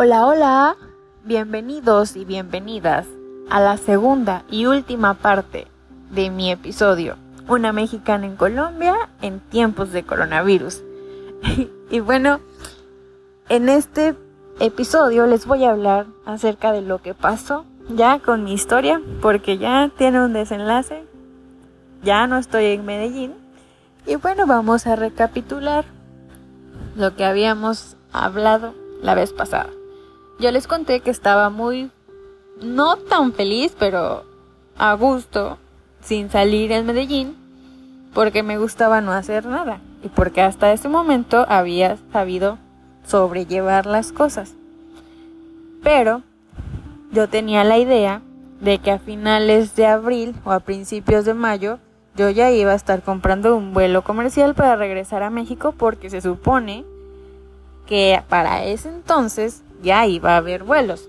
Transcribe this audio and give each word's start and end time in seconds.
Hola, 0.00 0.26
hola, 0.26 0.76
bienvenidos 1.24 2.14
y 2.14 2.24
bienvenidas 2.24 3.04
a 3.50 3.58
la 3.58 3.76
segunda 3.78 4.44
y 4.48 4.66
última 4.66 5.14
parte 5.14 5.66
de 6.12 6.30
mi 6.30 6.52
episodio, 6.52 7.16
Una 7.48 7.72
mexicana 7.72 8.24
en 8.24 8.36
Colombia 8.36 8.94
en 9.22 9.40
tiempos 9.40 9.90
de 9.90 10.04
coronavirus. 10.04 10.84
y 11.90 11.98
bueno, 11.98 12.38
en 13.48 13.68
este 13.68 14.14
episodio 14.60 15.26
les 15.26 15.46
voy 15.46 15.64
a 15.64 15.72
hablar 15.72 16.06
acerca 16.24 16.70
de 16.70 16.82
lo 16.82 17.02
que 17.02 17.14
pasó 17.14 17.64
ya 17.92 18.20
con 18.20 18.44
mi 18.44 18.52
historia, 18.52 19.02
porque 19.20 19.58
ya 19.58 19.90
tiene 19.98 20.24
un 20.24 20.32
desenlace, 20.32 21.02
ya 22.04 22.28
no 22.28 22.38
estoy 22.38 22.66
en 22.66 22.86
Medellín. 22.86 23.34
Y 24.06 24.14
bueno, 24.14 24.46
vamos 24.46 24.86
a 24.86 24.94
recapitular 24.94 25.84
lo 26.94 27.16
que 27.16 27.24
habíamos 27.24 27.96
hablado 28.12 28.74
la 29.02 29.16
vez 29.16 29.32
pasada. 29.32 29.70
Yo 30.38 30.52
les 30.52 30.68
conté 30.68 31.00
que 31.00 31.10
estaba 31.10 31.50
muy, 31.50 31.90
no 32.62 32.96
tan 32.96 33.32
feliz, 33.32 33.74
pero 33.78 34.24
a 34.76 34.94
gusto, 34.94 35.58
sin 36.00 36.30
salir 36.30 36.70
en 36.70 36.86
Medellín, 36.86 37.36
porque 38.14 38.44
me 38.44 38.56
gustaba 38.56 39.00
no 39.00 39.12
hacer 39.12 39.46
nada 39.46 39.80
y 40.02 40.08
porque 40.08 40.40
hasta 40.42 40.72
ese 40.72 40.88
momento 40.88 41.44
había 41.48 41.98
sabido 42.12 42.58
sobrellevar 43.04 43.86
las 43.86 44.12
cosas. 44.12 44.54
Pero 45.82 46.22
yo 47.10 47.28
tenía 47.28 47.64
la 47.64 47.78
idea 47.78 48.22
de 48.60 48.78
que 48.78 48.92
a 48.92 48.98
finales 48.98 49.74
de 49.74 49.86
abril 49.86 50.36
o 50.44 50.52
a 50.52 50.60
principios 50.60 51.24
de 51.24 51.34
mayo 51.34 51.78
yo 52.16 52.30
ya 52.30 52.50
iba 52.50 52.72
a 52.72 52.76
estar 52.76 53.02
comprando 53.02 53.56
un 53.56 53.72
vuelo 53.72 54.02
comercial 54.02 54.54
para 54.54 54.76
regresar 54.76 55.22
a 55.22 55.30
México 55.30 55.74
porque 55.76 56.10
se 56.10 56.20
supone 56.20 56.84
que 57.86 58.22
para 58.28 58.64
ese 58.64 58.88
entonces 58.88 59.62
ya 59.82 60.06
iba 60.06 60.34
a 60.34 60.38
haber 60.38 60.64
vuelos. 60.64 61.08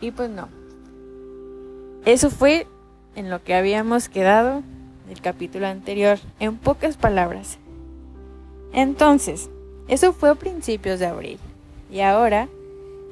Y 0.00 0.10
pues 0.10 0.30
no. 0.30 0.48
Eso 2.04 2.30
fue 2.30 2.66
en 3.14 3.30
lo 3.30 3.42
que 3.42 3.54
habíamos 3.54 4.08
quedado 4.08 4.62
el 5.10 5.20
capítulo 5.20 5.66
anterior, 5.66 6.18
en 6.38 6.56
pocas 6.56 6.96
palabras. 6.96 7.58
Entonces, 8.72 9.48
eso 9.88 10.12
fue 10.12 10.30
a 10.30 10.34
principios 10.34 10.98
de 11.00 11.06
abril. 11.06 11.38
Y 11.90 12.00
ahora 12.00 12.48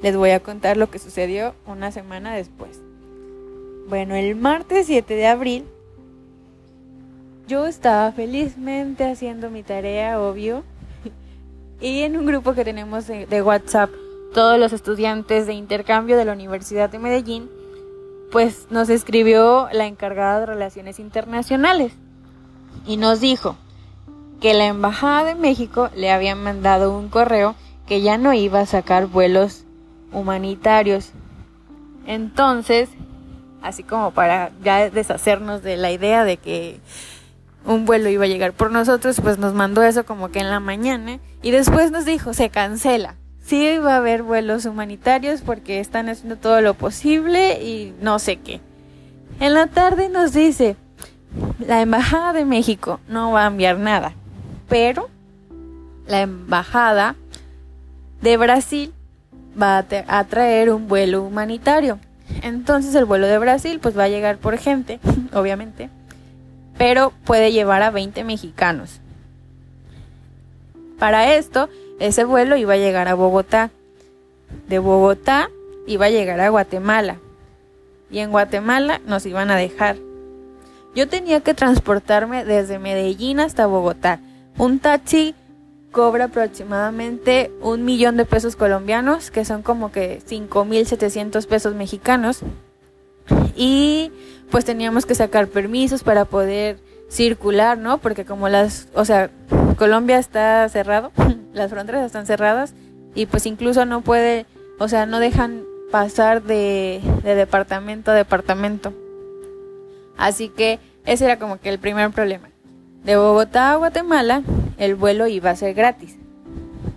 les 0.01 0.15
voy 0.15 0.29
a 0.29 0.39
contar 0.39 0.77
lo 0.77 0.89
que 0.89 0.99
sucedió 0.99 1.55
una 1.65 1.91
semana 1.91 2.35
después. 2.35 2.81
Bueno, 3.89 4.15
el 4.15 4.35
martes 4.35 4.85
7 4.87 5.15
de 5.15 5.27
abril 5.27 5.65
yo 7.47 7.65
estaba 7.65 8.11
felizmente 8.11 9.05
haciendo 9.05 9.49
mi 9.49 9.63
tarea, 9.63 10.21
obvio, 10.21 10.63
y 11.79 12.01
en 12.01 12.17
un 12.17 12.25
grupo 12.25 12.53
que 12.53 12.65
tenemos 12.65 13.07
de, 13.07 13.41
WhatsApp, 13.41 13.89
todos 14.33 14.59
los 14.59 14.73
estudiantes 14.73 15.47
de 15.47 15.53
intercambio 15.53 16.17
de 16.17 16.25
la 16.25 16.33
Universidad 16.33 16.89
de 16.89 16.99
Medellín, 16.99 17.49
pues 18.31 18.67
nos 18.69 18.89
escribió 18.89 19.69
la 19.71 19.85
encargada 19.85 20.41
de 20.41 20.45
Relaciones 20.47 20.99
Internacionales 20.99 21.93
y 22.85 22.97
nos 22.97 23.21
dijo 23.21 23.55
que 24.41 24.53
la 24.53 24.65
Embajada 24.65 25.23
de 25.23 25.35
México 25.35 25.89
le 25.95 26.11
había 26.11 26.35
mandado 26.35 26.97
un 26.97 27.09
correo 27.09 27.55
que 27.87 28.01
ya 28.01 28.17
no 28.17 28.33
iba 28.33 28.59
a 28.59 28.65
sacar 28.65 29.07
vuelos 29.07 29.63
humanitarios. 30.11 31.11
Entonces, 32.05 32.89
así 33.61 33.83
como 33.83 34.11
para 34.11 34.51
ya 34.63 34.89
deshacernos 34.89 35.63
de 35.63 35.77
la 35.77 35.91
idea 35.91 36.23
de 36.23 36.37
que 36.37 36.79
un 37.67 37.85
vuelo 37.85 38.09
iba 38.09 38.23
a 38.23 38.27
llegar 38.27 38.53
por 38.53 38.71
nosotros, 38.71 39.19
pues 39.21 39.37
nos 39.37 39.53
mandó 39.53 39.83
eso 39.83 40.05
como 40.05 40.29
que 40.29 40.39
en 40.39 40.49
la 40.49 40.59
mañana 40.59 41.19
y 41.41 41.51
después 41.51 41.91
nos 41.91 42.05
dijo, 42.05 42.33
se 42.33 42.49
cancela. 42.49 43.15
Sí 43.45 43.77
va 43.77 43.93
a 43.93 43.97
haber 43.97 44.23
vuelos 44.23 44.65
humanitarios 44.65 45.41
porque 45.41 45.79
están 45.79 46.09
haciendo 46.09 46.37
todo 46.37 46.61
lo 46.61 46.73
posible 46.73 47.63
y 47.63 47.93
no 48.01 48.19
sé 48.19 48.37
qué. 48.37 48.61
En 49.39 49.53
la 49.53 49.67
tarde 49.67 50.09
nos 50.09 50.33
dice, 50.33 50.75
la 51.59 51.81
Embajada 51.81 52.33
de 52.33 52.45
México 52.45 52.99
no 53.07 53.31
va 53.31 53.43
a 53.43 53.47
enviar 53.47 53.77
nada, 53.77 54.13
pero 54.67 55.09
la 56.07 56.21
Embajada 56.21 57.15
de 58.21 58.37
Brasil 58.37 58.93
va 59.61 59.77
a, 59.77 60.23
traer 60.23 60.71
un 60.71 60.87
vuelo 60.87 61.23
humanitario. 61.23 61.99
Entonces 62.41 62.95
el 62.95 63.05
vuelo 63.05 63.27
de 63.27 63.37
Brasil 63.37 63.79
pues 63.81 63.97
va 63.97 64.05
a 64.05 64.09
llegar 64.09 64.37
por 64.37 64.57
gente, 64.57 64.99
obviamente, 65.33 65.89
pero 66.77 67.13
puede 67.25 67.51
llevar 67.51 67.83
a 67.83 67.91
20 67.91 68.23
mexicanos. 68.23 68.99
Para 70.99 71.35
esto, 71.35 71.69
ese 71.99 72.23
vuelo 72.23 72.57
iba 72.57 72.73
a 72.73 72.77
llegar 72.77 73.07
a 73.07 73.13
Bogotá. 73.13 73.71
De 74.67 74.79
Bogotá 74.79 75.49
iba 75.85 76.05
a 76.05 76.09
llegar 76.09 76.39
a 76.39 76.49
Guatemala. 76.49 77.17
Y 78.09 78.19
en 78.19 78.31
Guatemala 78.31 79.01
nos 79.05 79.25
iban 79.25 79.51
a 79.51 79.55
dejar. 79.57 79.97
Yo 80.95 81.07
tenía 81.07 81.41
que 81.41 81.53
transportarme 81.53 82.45
desde 82.45 82.79
Medellín 82.79 83.39
hasta 83.39 83.67
Bogotá. 83.67 84.19
Un 84.57 84.79
taxi 84.79 85.35
cobra 85.91 86.25
aproximadamente 86.25 87.51
un 87.61 87.85
millón 87.85 88.17
de 88.17 88.25
pesos 88.25 88.55
colombianos, 88.55 89.29
que 89.29 89.45
son 89.45 89.61
como 89.61 89.91
que 89.91 90.21
5.700 90.27 91.45
pesos 91.47 91.75
mexicanos. 91.75 92.39
Y 93.55 94.11
pues 94.51 94.65
teníamos 94.65 95.05
que 95.05 95.15
sacar 95.15 95.47
permisos 95.47 96.03
para 96.03 96.25
poder 96.25 96.79
circular, 97.09 97.77
¿no? 97.77 97.97
Porque 97.99 98.25
como 98.25 98.49
las, 98.49 98.87
o 98.93 99.05
sea, 99.05 99.29
Colombia 99.77 100.17
está 100.17 100.67
cerrado, 100.69 101.11
las 101.53 101.69
fronteras 101.69 102.05
están 102.05 102.25
cerradas 102.25 102.73
y 103.15 103.25
pues 103.25 103.45
incluso 103.45 103.85
no 103.85 104.01
puede, 104.01 104.45
o 104.79 104.87
sea, 104.87 105.05
no 105.05 105.19
dejan 105.19 105.63
pasar 105.91 106.43
de, 106.43 107.01
de 107.23 107.35
departamento 107.35 108.11
a 108.11 108.13
departamento. 108.13 108.93
Así 110.17 110.49
que 110.49 110.79
ese 111.05 111.25
era 111.25 111.39
como 111.39 111.59
que 111.59 111.69
el 111.69 111.79
primer 111.79 112.11
problema. 112.11 112.49
De 113.03 113.15
Bogotá 113.15 113.71
a 113.71 113.75
Guatemala 113.77 114.43
el 114.77 114.95
vuelo 114.95 115.27
iba 115.27 115.49
a 115.49 115.55
ser 115.55 115.73
gratis. 115.73 116.17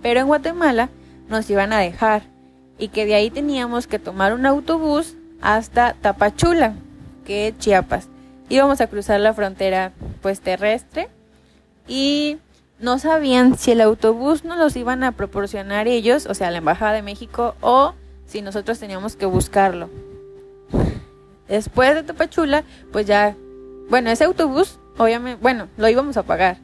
Pero 0.01 0.19
en 0.19 0.27
Guatemala 0.27 0.89
nos 1.29 1.49
iban 1.49 1.73
a 1.73 1.79
dejar 1.79 2.23
y 2.77 2.89
que 2.89 3.05
de 3.05 3.15
ahí 3.15 3.29
teníamos 3.29 3.87
que 3.87 3.99
tomar 3.99 4.33
un 4.33 4.45
autobús 4.45 5.15
hasta 5.41 5.93
Tapachula, 5.93 6.75
que 7.25 7.53
Chiapas. 7.57 8.07
Íbamos 8.49 8.81
a 8.81 8.87
cruzar 8.87 9.19
la 9.19 9.33
frontera 9.33 9.93
pues 10.21 10.41
terrestre 10.41 11.09
y 11.87 12.37
no 12.79 12.99
sabían 12.99 13.57
si 13.57 13.71
el 13.71 13.81
autobús 13.81 14.43
nos 14.43 14.57
los 14.57 14.75
iban 14.75 15.03
a 15.03 15.13
proporcionar 15.13 15.87
ellos, 15.87 16.25
o 16.25 16.33
sea, 16.33 16.51
la 16.51 16.57
Embajada 16.57 16.93
de 16.93 17.01
México, 17.01 17.55
o 17.61 17.93
si 18.25 18.41
nosotros 18.41 18.79
teníamos 18.79 19.15
que 19.15 19.25
buscarlo. 19.25 19.89
Después 21.47 21.95
de 21.95 22.03
Tapachula, 22.03 22.63
pues 22.91 23.05
ya, 23.05 23.35
bueno, 23.89 24.09
ese 24.09 24.23
autobús, 24.23 24.79
obviamente, 24.97 25.41
bueno, 25.41 25.67
lo 25.77 25.87
íbamos 25.89 26.17
a 26.17 26.23
pagar 26.23 26.57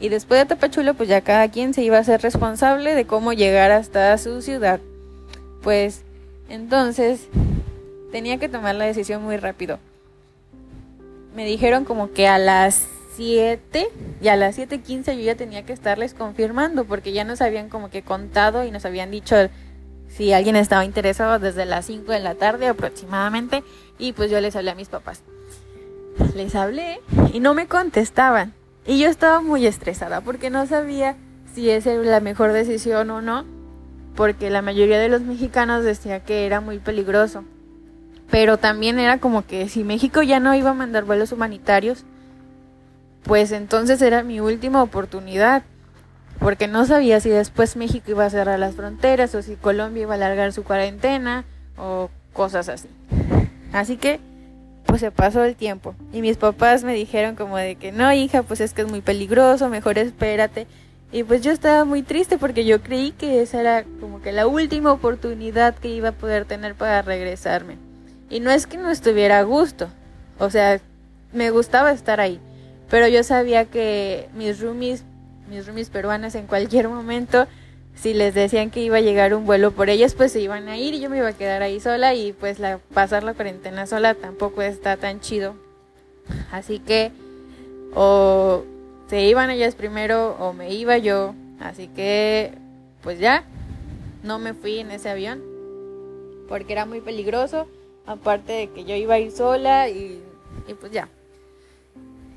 y 0.00 0.08
después 0.08 0.40
de 0.40 0.46
Tapachula, 0.46 0.92
pues 0.92 1.08
ya 1.08 1.20
cada 1.20 1.48
quien 1.48 1.72
se 1.72 1.82
iba 1.82 1.98
a 1.98 2.04
ser 2.04 2.20
responsable 2.20 2.94
de 2.94 3.06
cómo 3.06 3.32
llegar 3.32 3.70
hasta 3.70 4.16
su 4.18 4.42
ciudad. 4.42 4.80
Pues 5.62 6.02
entonces 6.48 7.28
tenía 8.12 8.38
que 8.38 8.48
tomar 8.48 8.74
la 8.74 8.84
decisión 8.84 9.22
muy 9.22 9.36
rápido. 9.36 9.78
Me 11.34 11.44
dijeron 11.44 11.84
como 11.84 12.12
que 12.12 12.28
a 12.28 12.38
las 12.38 12.86
7 13.16 13.88
y 14.20 14.28
a 14.28 14.36
las 14.36 14.56
7.15 14.58 15.16
yo 15.16 15.22
ya 15.22 15.34
tenía 15.34 15.64
que 15.64 15.72
estarles 15.72 16.14
confirmando 16.14 16.84
porque 16.84 17.12
ya 17.12 17.24
nos 17.24 17.40
habían 17.40 17.68
como 17.68 17.90
que 17.90 18.02
contado 18.02 18.64
y 18.64 18.70
nos 18.70 18.84
habían 18.84 19.10
dicho 19.10 19.36
si 20.08 20.32
alguien 20.32 20.54
estaba 20.54 20.84
interesado 20.84 21.38
desde 21.38 21.64
las 21.64 21.86
5 21.86 22.12
de 22.12 22.20
la 22.20 22.36
tarde 22.36 22.68
aproximadamente 22.68 23.64
y 23.98 24.12
pues 24.12 24.30
yo 24.30 24.40
les 24.40 24.54
hablé 24.54 24.70
a 24.70 24.74
mis 24.76 24.88
papás. 24.88 25.22
Les 26.36 26.54
hablé 26.54 27.00
y 27.32 27.40
no 27.40 27.54
me 27.54 27.66
contestaban. 27.66 28.52
Y 28.86 29.00
yo 29.00 29.08
estaba 29.08 29.40
muy 29.40 29.66
estresada 29.66 30.20
porque 30.20 30.50
no 30.50 30.66
sabía 30.66 31.16
si 31.54 31.70
era 31.70 31.94
la 31.94 32.20
mejor 32.20 32.52
decisión 32.52 33.10
o 33.10 33.22
no, 33.22 33.44
porque 34.14 34.50
la 34.50 34.62
mayoría 34.62 34.98
de 34.98 35.08
los 35.08 35.22
mexicanos 35.22 35.84
decía 35.84 36.20
que 36.20 36.46
era 36.46 36.60
muy 36.60 36.78
peligroso. 36.78 37.44
Pero 38.34 38.58
también 38.58 38.98
era 38.98 39.18
como 39.18 39.46
que 39.46 39.68
si 39.68 39.84
México 39.84 40.20
ya 40.20 40.40
no 40.40 40.56
iba 40.56 40.70
a 40.70 40.74
mandar 40.74 41.04
vuelos 41.04 41.30
humanitarios, 41.30 42.02
pues 43.22 43.52
entonces 43.52 44.02
era 44.02 44.24
mi 44.24 44.40
última 44.40 44.82
oportunidad, 44.82 45.62
porque 46.40 46.66
no 46.66 46.84
sabía 46.84 47.20
si 47.20 47.28
después 47.28 47.76
México 47.76 48.10
iba 48.10 48.26
a 48.26 48.30
cerrar 48.30 48.58
las 48.58 48.74
fronteras 48.74 49.36
o 49.36 49.42
si 49.42 49.54
Colombia 49.54 50.02
iba 50.02 50.14
a 50.14 50.16
alargar 50.16 50.52
su 50.52 50.64
cuarentena 50.64 51.44
o 51.76 52.10
cosas 52.32 52.68
así. 52.68 52.88
Así 53.72 53.98
que 53.98 54.18
pues 54.84 55.00
se 55.00 55.12
pasó 55.12 55.44
el 55.44 55.54
tiempo. 55.54 55.94
Y 56.12 56.20
mis 56.20 56.36
papás 56.36 56.82
me 56.82 56.92
dijeron 56.92 57.36
como 57.36 57.56
de 57.56 57.76
que 57.76 57.92
no, 57.92 58.12
hija, 58.12 58.42
pues 58.42 58.60
es 58.60 58.74
que 58.74 58.82
es 58.82 58.90
muy 58.90 59.00
peligroso, 59.00 59.68
mejor 59.68 59.96
espérate. 59.96 60.66
Y 61.12 61.22
pues 61.22 61.42
yo 61.42 61.52
estaba 61.52 61.84
muy 61.84 62.02
triste 62.02 62.36
porque 62.36 62.64
yo 62.64 62.82
creí 62.82 63.12
que 63.12 63.42
esa 63.42 63.60
era 63.60 63.84
como 64.00 64.20
que 64.20 64.32
la 64.32 64.48
última 64.48 64.90
oportunidad 64.90 65.76
que 65.76 65.86
iba 65.86 66.08
a 66.08 66.12
poder 66.12 66.46
tener 66.46 66.74
para 66.74 67.00
regresarme. 67.00 67.93
Y 68.30 68.40
no 68.40 68.50
es 68.50 68.66
que 68.66 68.78
no 68.78 68.90
estuviera 68.90 69.38
a 69.38 69.42
gusto, 69.42 69.88
o 70.38 70.50
sea, 70.50 70.80
me 71.32 71.50
gustaba 71.50 71.92
estar 71.92 72.20
ahí, 72.20 72.40
pero 72.90 73.06
yo 73.08 73.22
sabía 73.22 73.64
que 73.66 74.28
mis 74.34 74.60
roomies, 74.60 75.04
mis 75.48 75.66
roomies 75.66 75.90
peruanas 75.90 76.34
en 76.34 76.46
cualquier 76.46 76.88
momento 76.88 77.46
si 77.94 78.12
les 78.12 78.34
decían 78.34 78.70
que 78.70 78.80
iba 78.80 78.98
a 78.98 79.00
llegar 79.00 79.34
un 79.34 79.46
vuelo 79.46 79.70
por 79.70 79.88
ellos, 79.88 80.14
pues 80.14 80.32
se 80.32 80.40
iban 80.40 80.68
a 80.68 80.76
ir 80.76 80.94
y 80.94 81.00
yo 81.00 81.08
me 81.08 81.18
iba 81.18 81.28
a 81.28 81.32
quedar 81.32 81.62
ahí 81.62 81.80
sola 81.80 82.14
y 82.14 82.32
pues 82.32 82.58
la, 82.58 82.78
pasar 82.92 83.22
la 83.22 83.34
cuarentena 83.34 83.86
sola 83.86 84.14
tampoco 84.14 84.62
está 84.62 84.96
tan 84.96 85.20
chido. 85.20 85.54
Así 86.50 86.80
que 86.80 87.12
o 87.94 88.64
se 89.08 89.22
iban 89.22 89.50
ellas 89.50 89.74
primero 89.74 90.36
o 90.38 90.52
me 90.52 90.72
iba 90.72 90.98
yo. 90.98 91.34
Así 91.60 91.88
que 91.88 92.52
pues 93.02 93.18
ya, 93.20 93.44
no 94.22 94.38
me 94.38 94.54
fui 94.54 94.80
en 94.80 94.90
ese 94.90 95.08
avión 95.08 95.42
porque 96.48 96.72
era 96.72 96.86
muy 96.86 97.00
peligroso. 97.00 97.68
Aparte 98.06 98.52
de 98.52 98.70
que 98.70 98.84
yo 98.84 98.94
iba 98.94 99.14
a 99.14 99.18
ir 99.18 99.30
sola 99.30 99.88
y, 99.88 100.22
y 100.68 100.74
pues 100.74 100.92
ya. 100.92 101.08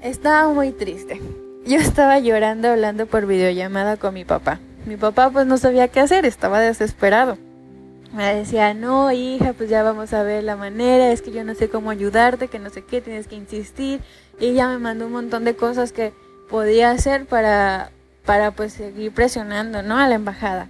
Estaba 0.01 0.53
muy 0.53 0.71
triste. 0.71 1.21
Yo 1.65 1.77
estaba 1.77 2.19
llorando 2.19 2.69
hablando 2.69 3.07
por 3.07 3.25
videollamada 3.25 3.97
con 3.97 4.13
mi 4.13 4.23
papá. 4.23 4.59
Mi 4.85 4.95
papá 4.95 5.29
pues 5.29 5.45
no 5.45 5.57
sabía 5.57 5.89
qué 5.89 5.99
hacer, 5.99 6.25
estaba 6.25 6.61
desesperado. 6.61 7.37
Me 8.13 8.33
decía, 8.33 8.73
no, 8.73 9.11
hija, 9.11 9.51
pues 9.53 9.69
ya 9.69 9.83
vamos 9.83 10.13
a 10.13 10.23
ver 10.23 10.43
la 10.43 10.55
manera, 10.55 11.11
es 11.11 11.21
que 11.21 11.31
yo 11.31 11.43
no 11.43 11.55
sé 11.55 11.69
cómo 11.69 11.89
ayudarte, 11.89 12.47
que 12.47 12.57
no 12.57 12.69
sé 12.69 12.83
qué, 12.83 13.01
tienes 13.01 13.27
que 13.27 13.35
insistir. 13.35 13.99
Y 14.39 14.47
ella 14.47 14.69
me 14.69 14.77
mandó 14.77 15.07
un 15.07 15.11
montón 15.11 15.43
de 15.43 15.55
cosas 15.55 15.91
que 15.91 16.13
podía 16.49 16.91
hacer 16.91 17.25
para, 17.25 17.91
para 18.25 18.51
pues 18.51 18.73
seguir 18.73 19.11
presionando, 19.11 19.83
¿no? 19.83 19.97
A 19.97 20.07
la 20.07 20.15
embajada. 20.15 20.69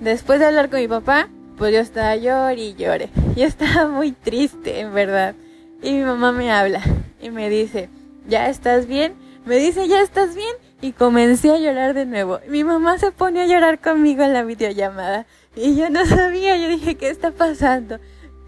Después 0.00 0.40
de 0.40 0.46
hablar 0.46 0.70
con 0.70 0.80
mi 0.80 0.88
papá, 0.88 1.28
pues 1.56 1.72
yo 1.72 1.80
estaba 1.80 2.16
llorando 2.16 2.62
y 2.62 2.74
lloré. 2.74 3.10
Yo 3.36 3.44
estaba 3.46 3.88
muy 3.96 4.12
triste, 4.12 4.80
en 4.80 4.94
verdad. 4.94 5.34
Y 5.82 5.92
mi 5.92 6.02
mamá 6.02 6.32
me 6.32 6.50
habla 6.50 6.82
y 7.20 7.30
me 7.30 7.50
dice, 7.50 7.88
¿ya 8.28 8.48
estás 8.48 8.86
bien? 8.86 9.14
Me 9.44 9.56
dice, 9.56 9.86
¿ya 9.88 10.00
estás 10.00 10.34
bien? 10.34 10.54
Y 10.80 10.92
comencé 10.92 11.50
a 11.50 11.58
llorar 11.58 11.94
de 11.94 12.06
nuevo. 12.06 12.40
Mi 12.48 12.64
mamá 12.64 12.98
se 12.98 13.10
pone 13.10 13.42
a 13.42 13.46
llorar 13.46 13.80
conmigo 13.80 14.22
en 14.22 14.32
la 14.32 14.42
videollamada. 14.42 15.26
Y 15.56 15.76
yo 15.76 15.90
no 15.90 16.04
sabía, 16.06 16.56
yo 16.56 16.68
dije, 16.68 16.96
¿qué 16.96 17.10
está 17.10 17.30
pasando? 17.30 17.98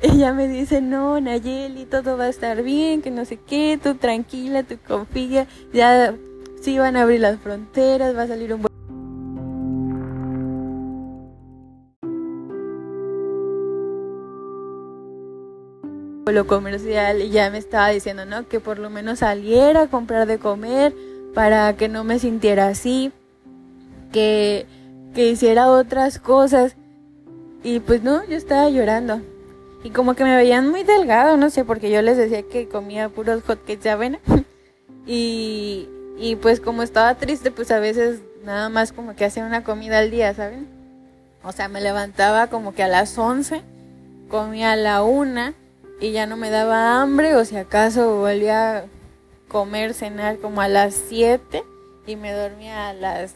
Ella 0.01 0.33
me 0.33 0.47
dice, 0.49 0.81
no, 0.83 1.21
Nayeli, 1.21 1.87
todo 1.87 2.19
va 2.19 2.25
a 2.25 2.29
estar 2.29 2.63
bien, 2.63 3.01
que 3.01 3.11
no 3.11 3.25
sé 3.25 3.39
qué, 3.39 3.79
tú 3.83 3.95
tranquila, 3.95 4.63
tú 4.63 4.77
confía, 4.87 5.47
ya 5.73 6.15
sí 6.61 6.79
van 6.79 6.97
a 6.97 7.03
abrir 7.03 7.21
las 7.21 7.39
fronteras, 7.41 8.15
va 8.15 8.23
a 8.23 8.27
salir 8.27 8.53
un. 8.53 8.66
Lo 16.37 16.47
comercial 16.47 17.23
y 17.23 17.31
ya 17.31 17.51
me 17.51 17.59
estaba 17.59 17.89
diciendo, 17.89 18.27
¿no? 18.27 18.47
Que 18.47 18.61
por 18.61 18.79
lo 18.79 18.91
menos 18.91 19.21
saliera 19.21 19.83
a 19.83 19.87
comprar 19.89 20.27
de 20.27 20.39
comer 20.39 20.95
para 21.35 21.75
que 21.77 21.89
no 21.89 22.05
me 22.05 22.19
sintiera 22.19 22.69
así, 22.69 23.11
que, 24.13 24.67
que 25.15 25.31
hiciera 25.31 25.69
otras 25.69 26.19
cosas. 26.19 26.77
Y 27.65 27.81
pues 27.81 28.03
no, 28.03 28.23
yo 28.27 28.37
estaba 28.37 28.69
llorando. 28.69 29.23
Y 29.83 29.91
como 29.91 30.15
que 30.15 30.25
me 30.25 30.37
veían 30.37 30.69
muy 30.69 30.85
delgado, 30.85 31.39
no 31.39 31.49
sé, 31.49 31.65
porque 31.65 31.91
yo 31.91 32.03
les 32.03 32.19
decía 32.19 32.43
que 32.43 32.69
comía 32.69 33.09
puros 33.09 33.43
hotcakes 33.43 33.83
de 33.83 33.91
avena. 33.91 34.19
y, 35.07 35.89
y 36.19 36.37
pues 36.37 36.61
como 36.61 36.83
estaba 36.83 37.15
triste, 37.15 37.51
pues 37.51 37.71
a 37.71 37.79
veces 37.79 38.21
nada 38.45 38.69
más 38.69 38.93
como 38.93 39.17
que 39.17 39.25
hacía 39.25 39.47
una 39.47 39.65
comida 39.65 39.99
al 39.99 40.11
día, 40.11 40.35
¿saben? 40.35 40.69
O 41.43 41.53
sea, 41.53 41.69
me 41.69 41.81
levantaba 41.81 42.49
como 42.49 42.75
que 42.75 42.83
a 42.83 42.89
las 42.89 43.17
11, 43.17 43.63
comía 44.29 44.73
a 44.73 44.77
la 44.77 45.03
una 45.03 45.55
y 46.01 46.13
ya 46.13 46.27
no 46.27 46.37
me 46.37 46.51
daba 46.51 47.01
hambre 47.01 47.35
o 47.37 47.45
si 47.45 47.57
acaso 47.57 48.19
volvía 48.19 48.79
a 48.79 48.85
comer, 49.49 49.95
cenar 49.95 50.39
como 50.39 50.61
a 50.61 50.69
las 50.69 50.95
7 50.95 51.63
y 52.07 52.17
me 52.17 52.33
dormía 52.33 52.89
a 52.89 52.95
las 52.95 53.35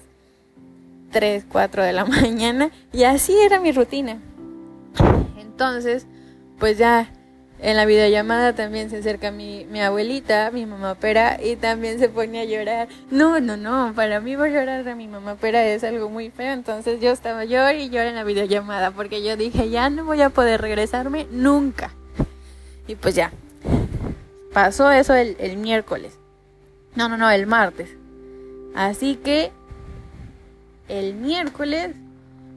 3, 1.12 1.46
4 1.48 1.84
de 1.84 1.92
la 1.92 2.04
mañana 2.06 2.70
y 2.92 3.04
así 3.04 3.36
era 3.38 3.60
mi 3.60 3.72
rutina. 3.72 4.20
Entonces, 5.38 6.06
pues 6.58 6.78
ya 6.78 7.12
en 7.62 7.76
la 7.76 7.84
videollamada 7.84 8.54
también 8.54 8.88
se 8.88 8.98
acerca 8.98 9.30
mi, 9.30 9.66
mi 9.66 9.82
abuelita, 9.82 10.50
mi 10.50 10.64
mamá 10.64 10.94
pera, 10.94 11.38
y 11.42 11.56
también 11.56 11.98
se 11.98 12.08
pone 12.08 12.40
a 12.40 12.44
llorar. 12.44 12.88
No, 13.10 13.38
no, 13.40 13.58
no, 13.58 13.92
para 13.94 14.20
mí 14.20 14.32
llorar 14.32 14.88
a 14.88 14.94
mi 14.94 15.08
mamá 15.08 15.34
pera 15.34 15.66
es 15.66 15.84
algo 15.84 16.08
muy 16.08 16.30
feo. 16.30 16.52
Entonces 16.52 17.00
yo 17.00 17.10
estaba 17.10 17.44
llorando 17.44 17.82
y 17.82 17.90
llorando 17.90 18.10
en 18.10 18.16
la 18.16 18.24
videollamada 18.24 18.90
porque 18.92 19.22
yo 19.22 19.36
dije, 19.36 19.68
ya 19.68 19.90
no 19.90 20.04
voy 20.06 20.22
a 20.22 20.30
poder 20.30 20.62
regresarme 20.62 21.26
nunca. 21.30 21.92
Y 22.90 22.96
pues 22.96 23.14
ya, 23.14 23.30
pasó 24.52 24.90
eso 24.90 25.14
el, 25.14 25.36
el 25.38 25.58
miércoles. 25.58 26.18
No, 26.96 27.08
no, 27.08 27.16
no, 27.16 27.30
el 27.30 27.46
martes. 27.46 27.88
Así 28.74 29.14
que 29.14 29.52
el 30.88 31.14
miércoles 31.14 31.94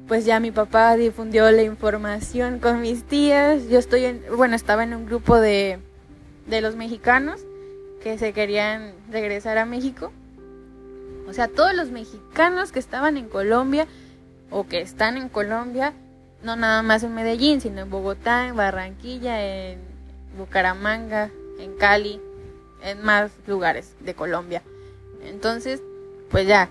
pues 0.08 0.26
ya 0.26 0.40
mi 0.40 0.50
papá 0.50 0.96
difundió 0.96 1.52
la 1.52 1.62
información 1.62 2.58
con 2.58 2.82
mis 2.82 3.04
tías. 3.04 3.68
Yo 3.70 3.78
estoy 3.78 4.06
en, 4.06 4.24
bueno, 4.36 4.56
estaba 4.56 4.84
en 4.84 4.96
un 4.96 5.06
grupo 5.06 5.40
de, 5.40 5.78
de 6.48 6.62
los 6.62 6.76
mexicanos 6.76 7.42
que 8.02 8.18
se 8.18 8.34
querían 8.34 8.96
regresar 9.12 9.60
a 9.60 9.68
México. 9.68 10.12
O 11.30 11.34
sea, 11.34 11.48
todos 11.48 11.76
los 11.76 11.92
mexicanos 11.92 12.72
que 12.72 12.80
estaban 12.80 13.18
en 13.18 13.30
Colombia 13.30 13.86
o 14.50 14.66
que 14.66 14.82
están 14.82 15.16
en 15.16 15.30
Colombia, 15.30 15.94
no 16.42 16.56
nada 16.56 16.82
más 16.82 17.04
en 17.04 17.14
Medellín, 17.14 17.62
sino 17.62 17.82
en 17.82 17.92
Bogotá, 17.92 18.48
en 18.48 18.56
Barranquilla, 18.56 19.44
en 19.44 19.93
Bucaramanga, 20.38 21.30
en 21.60 21.76
Cali, 21.76 22.20
en 22.84 23.02
más 23.02 23.32
lugares 23.48 23.94
de 24.00 24.14
Colombia. 24.14 24.62
Entonces, 25.26 25.82
pues 26.30 26.48
ya, 26.48 26.70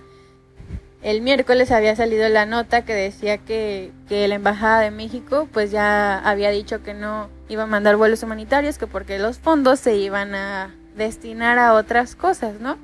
el 1.02 1.20
miércoles 1.20 1.72
había 1.72 1.96
salido 1.96 2.28
la 2.28 2.46
nota 2.46 2.84
que 2.84 2.94
decía 2.94 3.38
que, 3.38 3.90
que, 4.08 4.28
la 4.28 4.36
Embajada 4.36 4.80
de 4.80 4.90
México 4.90 5.48
pues 5.52 5.70
ya 5.72 6.18
había 6.18 6.50
dicho 6.50 6.82
que 6.82 6.94
no 6.94 7.28
iba 7.48 7.64
a 7.64 7.66
mandar 7.66 7.96
vuelos 7.96 8.22
humanitarios, 8.22 8.78
que 8.78 8.86
porque 8.86 9.18
los 9.18 9.38
fondos 9.38 9.80
se 9.80 9.96
iban 9.96 10.34
a 10.34 10.74
destinar 10.96 11.58
a 11.58 11.74
otras 11.74 12.14
cosas, 12.14 12.60
¿no? 12.60 12.78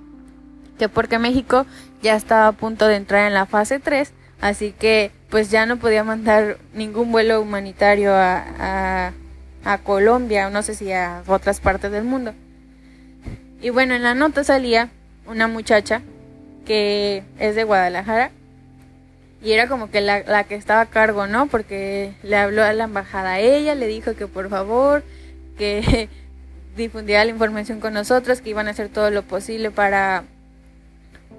Que 0.79 0.89
porque 0.89 1.19
México 1.19 1.65
ya 2.03 2.17
estaba 2.17 2.49
a 2.49 2.53
punto 2.53 2.87
de 2.87 2.97
entrar 2.97 3.27
en 3.27 3.35
la 3.35 3.47
fase 3.47 3.79
3, 3.79 4.13
así 4.41 4.73
que 4.73 5.13
pues 5.31 5.51
ya 5.51 5.67
no 5.67 5.77
podía 5.79 6.03
mandar 6.03 6.59
ningún 6.73 7.13
vuelo 7.13 7.41
humanitario 7.41 8.13
a, 8.15 8.45
a, 8.59 9.13
a 9.69 9.77
Colombia, 9.77 10.49
no 10.49 10.63
sé 10.63 10.75
si 10.75 10.91
a 10.93 11.23
otras 11.27 11.61
partes 11.61 11.93
del 11.93 12.03
mundo. 12.03 12.33
Y 13.61 13.69
bueno, 13.69 13.95
en 13.95 14.03
la 14.03 14.15
nota 14.15 14.43
salía 14.43 14.89
una 15.27 15.47
muchacha 15.47 16.01
que 16.65 17.23
es 17.39 17.55
de 17.55 17.65
Guadalajara. 17.65 18.31
Y 19.43 19.53
era 19.53 19.69
como 19.69 19.91
que 19.91 20.01
la, 20.01 20.21
la, 20.21 20.45
que 20.45 20.55
estaba 20.55 20.81
a 20.81 20.87
cargo, 20.87 21.27
¿no? 21.27 21.49
Porque 21.49 22.15
le 22.23 22.37
habló 22.37 22.65
a 22.65 22.73
la 22.73 22.85
embajada 22.85 23.33
a 23.33 23.41
ella, 23.41 23.75
le 23.75 23.87
dijo 23.87 24.15
que 24.15 24.27
por 24.27 24.49
favor, 24.49 25.05
que 25.59 26.09
difundiera 26.77 27.27
la 27.27 27.31
información 27.31 27.79
con 27.79 27.93
nosotros, 27.93 28.41
que 28.41 28.49
iban 28.49 28.69
a 28.69 28.71
hacer 28.71 28.89
todo 28.89 29.11
lo 29.11 29.23
posible 29.23 29.71
para, 29.71 30.25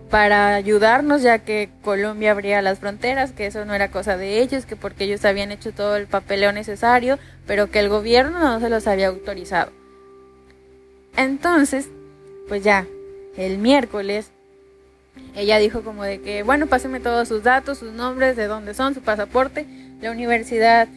para 0.10 0.56
ayudarnos, 0.56 1.22
ya 1.22 1.40
que 1.40 1.70
Colombia 1.84 2.32
abría 2.32 2.62
las 2.62 2.80
fronteras, 2.80 3.32
que 3.32 3.46
eso 3.46 3.66
no 3.66 3.74
era 3.74 3.92
cosa 3.92 4.18
de 4.18 4.42
ellos, 4.42 4.66
que 4.66 4.76
porque 4.76 5.04
ellos 5.04 5.24
habían 5.26 5.52
hecho 5.52 5.72
todo 5.72 5.96
el 5.96 6.08
papeleo 6.08 6.52
necesario, 6.52 7.20
pero 7.46 7.70
que 7.70 7.80
el 7.80 7.90
gobierno 7.90 8.40
no 8.40 8.60
se 8.60 8.70
los 8.70 8.88
había 8.88 9.08
autorizado. 9.08 9.72
Entonces, 11.16 11.90
pues 12.48 12.64
ya, 12.64 12.88
el 13.38 13.58
miércoles 13.60 14.32
ella 15.36 15.60
dijo 15.60 15.84
como 15.84 16.04
de 16.04 16.22
que, 16.22 16.44
bueno, 16.44 16.68
páseme 16.68 17.00
todos 17.00 17.28
sus 17.28 17.44
datos, 17.44 17.78
sus 17.78 17.94
nombres, 17.94 18.36
de 18.36 18.48
dónde 18.48 18.74
son, 18.74 18.94
su 18.94 19.02
pasaporte, 19.02 19.66
la 20.02 20.12
universidad 20.12 20.88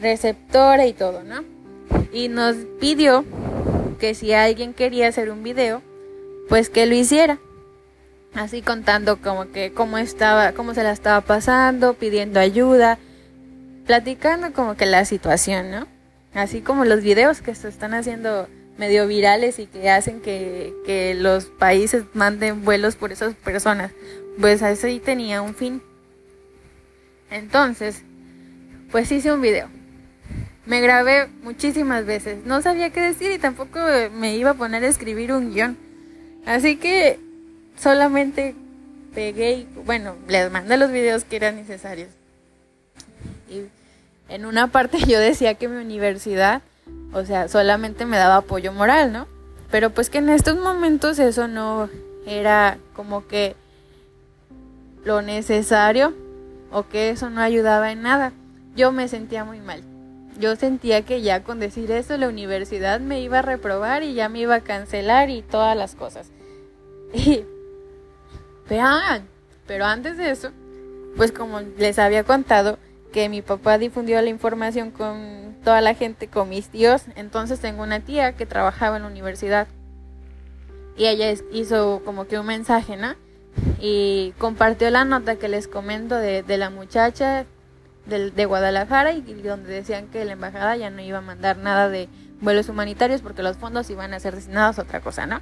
receptora 0.00 0.86
y 0.86 0.92
todo, 0.92 1.22
¿no? 1.22 1.44
Y 2.12 2.28
nos 2.28 2.56
pidió 2.80 3.24
que 3.98 4.14
si 4.14 4.32
alguien 4.32 4.74
quería 4.74 5.08
hacer 5.08 5.30
un 5.30 5.42
video, 5.42 5.82
pues 6.48 6.70
que 6.70 6.86
lo 6.86 6.94
hiciera. 6.94 7.38
Así 8.34 8.62
contando 8.62 9.20
como 9.20 9.50
que 9.50 9.72
cómo 9.72 9.98
estaba, 9.98 10.52
cómo 10.52 10.74
se 10.74 10.82
la 10.82 10.92
estaba 10.92 11.20
pasando, 11.22 11.94
pidiendo 11.94 12.40
ayuda, 12.40 12.98
platicando 13.86 14.52
como 14.52 14.76
que 14.76 14.86
la 14.86 15.04
situación, 15.04 15.70
¿no? 15.70 15.86
Así 16.34 16.60
como 16.60 16.84
los 16.84 17.02
videos 17.02 17.40
que 17.40 17.54
se 17.54 17.68
están 17.68 17.94
haciendo 17.94 18.48
medio 18.76 19.06
virales 19.06 19.58
y 19.58 19.66
que 19.66 19.90
hacen 19.90 20.20
que, 20.20 20.72
que 20.86 21.14
los 21.14 21.46
países 21.46 22.04
manden 22.14 22.64
vuelos 22.64 22.96
por 22.96 23.12
esas 23.12 23.34
personas. 23.34 23.92
Pues 24.40 24.62
así 24.62 25.00
tenía 25.00 25.42
un 25.42 25.54
fin. 25.54 25.82
Entonces, 27.30 28.02
pues 28.90 29.10
hice 29.10 29.32
un 29.32 29.40
video. 29.40 29.68
Me 30.64 30.80
grabé 30.80 31.28
muchísimas 31.42 32.04
veces. 32.04 32.44
No 32.44 32.62
sabía 32.62 32.90
qué 32.90 33.00
decir 33.00 33.32
y 33.32 33.38
tampoco 33.38 33.80
me 34.12 34.36
iba 34.36 34.50
a 34.50 34.54
poner 34.54 34.84
a 34.84 34.88
escribir 34.88 35.32
un 35.32 35.52
guion. 35.52 35.76
Así 36.46 36.76
que 36.76 37.18
solamente 37.78 38.54
pegué 39.14 39.52
y, 39.52 39.68
bueno, 39.84 40.14
les 40.28 40.50
mandé 40.50 40.76
los 40.76 40.90
videos 40.90 41.24
que 41.24 41.36
eran 41.36 41.56
necesarios. 41.56 42.10
Y 43.48 43.62
en 44.28 44.46
una 44.46 44.68
parte 44.68 44.98
yo 45.06 45.18
decía 45.18 45.54
que 45.54 45.68
mi 45.68 45.82
universidad 45.82 46.62
o 47.12 47.24
sea, 47.24 47.48
solamente 47.48 48.04
me 48.04 48.16
daba 48.16 48.36
apoyo 48.36 48.72
moral, 48.72 49.12
¿no? 49.12 49.26
Pero 49.70 49.90
pues 49.90 50.10
que 50.10 50.18
en 50.18 50.28
estos 50.28 50.58
momentos 50.58 51.18
eso 51.18 51.48
no 51.48 51.88
era 52.26 52.78
como 52.94 53.26
que 53.26 53.56
lo 55.04 55.22
necesario 55.22 56.14
o 56.70 56.86
que 56.88 57.10
eso 57.10 57.30
no 57.30 57.40
ayudaba 57.40 57.92
en 57.92 58.02
nada. 58.02 58.32
Yo 58.76 58.92
me 58.92 59.08
sentía 59.08 59.44
muy 59.44 59.60
mal. 59.60 59.82
Yo 60.38 60.54
sentía 60.56 61.02
que 61.02 61.22
ya 61.22 61.42
con 61.42 61.58
decir 61.58 61.90
eso 61.90 62.16
la 62.16 62.28
universidad 62.28 63.00
me 63.00 63.20
iba 63.20 63.40
a 63.40 63.42
reprobar 63.42 64.02
y 64.02 64.14
ya 64.14 64.28
me 64.28 64.40
iba 64.40 64.56
a 64.56 64.60
cancelar 64.60 65.30
y 65.30 65.42
todas 65.42 65.76
las 65.76 65.94
cosas. 65.94 66.30
Y 67.14 67.44
vean, 68.68 69.28
pero 69.66 69.84
antes 69.84 70.16
de 70.16 70.30
eso, 70.30 70.50
pues 71.16 71.32
como 71.32 71.60
les 71.60 71.98
había 71.98 72.24
contado 72.24 72.78
que 73.12 73.28
mi 73.28 73.42
papá 73.42 73.78
difundió 73.78 74.20
la 74.20 74.28
información 74.28 74.90
con 74.90 75.56
toda 75.64 75.80
la 75.80 75.94
gente, 75.94 76.28
con 76.28 76.48
mis 76.48 76.68
tíos, 76.68 77.02
entonces 77.16 77.60
tengo 77.60 77.82
una 77.82 78.00
tía 78.00 78.34
que 78.34 78.46
trabajaba 78.46 78.96
en 78.96 79.02
la 79.02 79.08
universidad 79.08 79.66
y 80.96 81.06
ella 81.06 81.32
hizo 81.52 82.02
como 82.04 82.26
que 82.26 82.38
un 82.38 82.46
mensaje, 82.46 82.96
¿no? 82.96 83.14
Y 83.80 84.34
compartió 84.38 84.90
la 84.90 85.04
nota 85.04 85.36
que 85.36 85.48
les 85.48 85.68
comento 85.68 86.16
de, 86.16 86.44
la 86.56 86.70
muchacha 86.70 87.46
de, 88.06 88.30
de 88.30 88.44
Guadalajara 88.44 89.12
y 89.12 89.20
donde 89.20 89.72
decían 89.72 90.08
que 90.08 90.24
la 90.24 90.32
embajada 90.32 90.76
ya 90.76 90.90
no 90.90 91.00
iba 91.00 91.18
a 91.18 91.22
mandar 91.22 91.58
nada 91.58 91.88
de 91.88 92.08
vuelos 92.40 92.68
humanitarios 92.68 93.20
porque 93.20 93.42
los 93.42 93.56
fondos 93.56 93.90
iban 93.90 94.12
a 94.14 94.20
ser 94.20 94.34
destinados 94.34 94.78
a 94.78 94.82
otra 94.82 95.00
cosa, 95.00 95.26
¿no? 95.26 95.40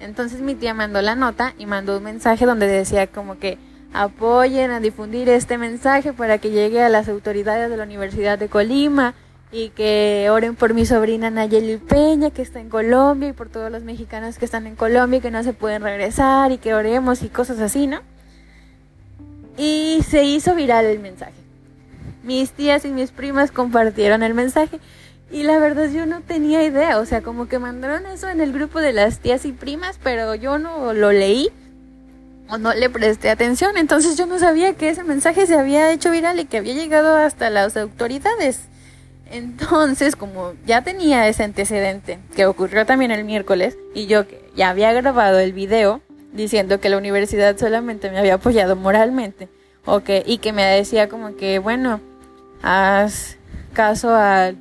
Entonces 0.00 0.40
mi 0.40 0.54
tía 0.54 0.74
mandó 0.74 1.00
la 1.02 1.14
nota 1.14 1.54
y 1.58 1.66
mandó 1.66 1.96
un 1.96 2.04
mensaje 2.04 2.46
donde 2.46 2.66
decía 2.66 3.06
como 3.06 3.38
que 3.38 3.58
apoyen 3.92 4.70
a 4.70 4.80
difundir 4.80 5.28
este 5.28 5.56
mensaje 5.56 6.12
para 6.12 6.38
que 6.38 6.50
llegue 6.50 6.82
a 6.82 6.88
las 6.88 7.08
autoridades 7.08 7.70
de 7.70 7.76
la 7.76 7.84
Universidad 7.84 8.38
de 8.38 8.48
Colima 8.48 9.14
y 9.52 9.70
que 9.70 10.28
oren 10.30 10.54
por 10.54 10.74
mi 10.74 10.84
sobrina 10.84 11.30
Nayeli 11.30 11.78
Peña 11.78 12.30
que 12.30 12.42
está 12.42 12.60
en 12.60 12.68
Colombia 12.68 13.30
y 13.30 13.32
por 13.32 13.48
todos 13.48 13.70
los 13.70 13.84
mexicanos 13.84 14.38
que 14.38 14.44
están 14.44 14.66
en 14.66 14.76
Colombia 14.76 15.18
y 15.18 15.20
que 15.22 15.30
no 15.30 15.42
se 15.42 15.54
pueden 15.54 15.82
regresar 15.82 16.52
y 16.52 16.58
que 16.58 16.74
oremos 16.74 17.22
y 17.22 17.28
cosas 17.28 17.60
así, 17.60 17.86
¿no? 17.86 18.00
Y 19.56 20.00
se 20.06 20.24
hizo 20.24 20.54
viral 20.54 20.84
el 20.84 20.98
mensaje. 20.98 21.32
Mis 22.22 22.50
tías 22.50 22.84
y 22.84 22.88
mis 22.88 23.12
primas 23.12 23.50
compartieron 23.50 24.22
el 24.22 24.34
mensaje 24.34 24.78
y 25.30 25.42
la 25.42 25.58
verdad 25.58 25.90
yo 25.90 26.06
no 26.06 26.20
tenía 26.20 26.62
idea, 26.62 26.98
o 26.98 27.04
sea, 27.04 27.20
como 27.20 27.48
que 27.48 27.58
mandaron 27.58 28.06
eso 28.06 28.28
en 28.28 28.40
el 28.40 28.52
grupo 28.52 28.80
de 28.80 28.92
las 28.92 29.18
tías 29.18 29.44
y 29.44 29.52
primas, 29.52 29.98
pero 30.02 30.34
yo 30.34 30.58
no 30.58 30.92
lo 30.92 31.10
leí 31.12 31.50
o 32.48 32.58
no 32.58 32.72
le 32.74 32.88
presté 32.88 33.30
atención, 33.30 33.76
entonces 33.76 34.16
yo 34.16 34.26
no 34.26 34.38
sabía 34.38 34.74
que 34.74 34.88
ese 34.88 35.02
mensaje 35.02 35.46
se 35.46 35.56
había 35.56 35.90
hecho 35.92 36.12
viral 36.12 36.38
y 36.38 36.44
que 36.44 36.58
había 36.58 36.74
llegado 36.74 37.16
hasta 37.16 37.50
las 37.50 37.76
autoridades. 37.76 38.60
Entonces, 39.28 40.14
como 40.14 40.52
ya 40.64 40.82
tenía 40.82 41.26
ese 41.26 41.42
antecedente, 41.42 42.20
que 42.36 42.46
ocurrió 42.46 42.86
también 42.86 43.10
el 43.10 43.24
miércoles, 43.24 43.76
y 43.92 44.06
yo 44.06 44.24
ya 44.54 44.70
había 44.70 44.92
grabado 44.92 45.40
el 45.40 45.52
video 45.52 46.00
diciendo 46.32 46.78
que 46.78 46.88
la 46.88 46.98
universidad 46.98 47.56
solamente 47.56 48.10
me 48.10 48.18
había 48.20 48.34
apoyado 48.34 48.76
moralmente, 48.76 49.48
o 49.84 50.00
y 50.24 50.38
que 50.38 50.52
me 50.52 50.64
decía 50.64 51.08
como 51.08 51.34
que, 51.34 51.58
bueno, 51.58 52.00
haz 52.62 53.36
caso 53.72 54.14
a, 54.14 54.52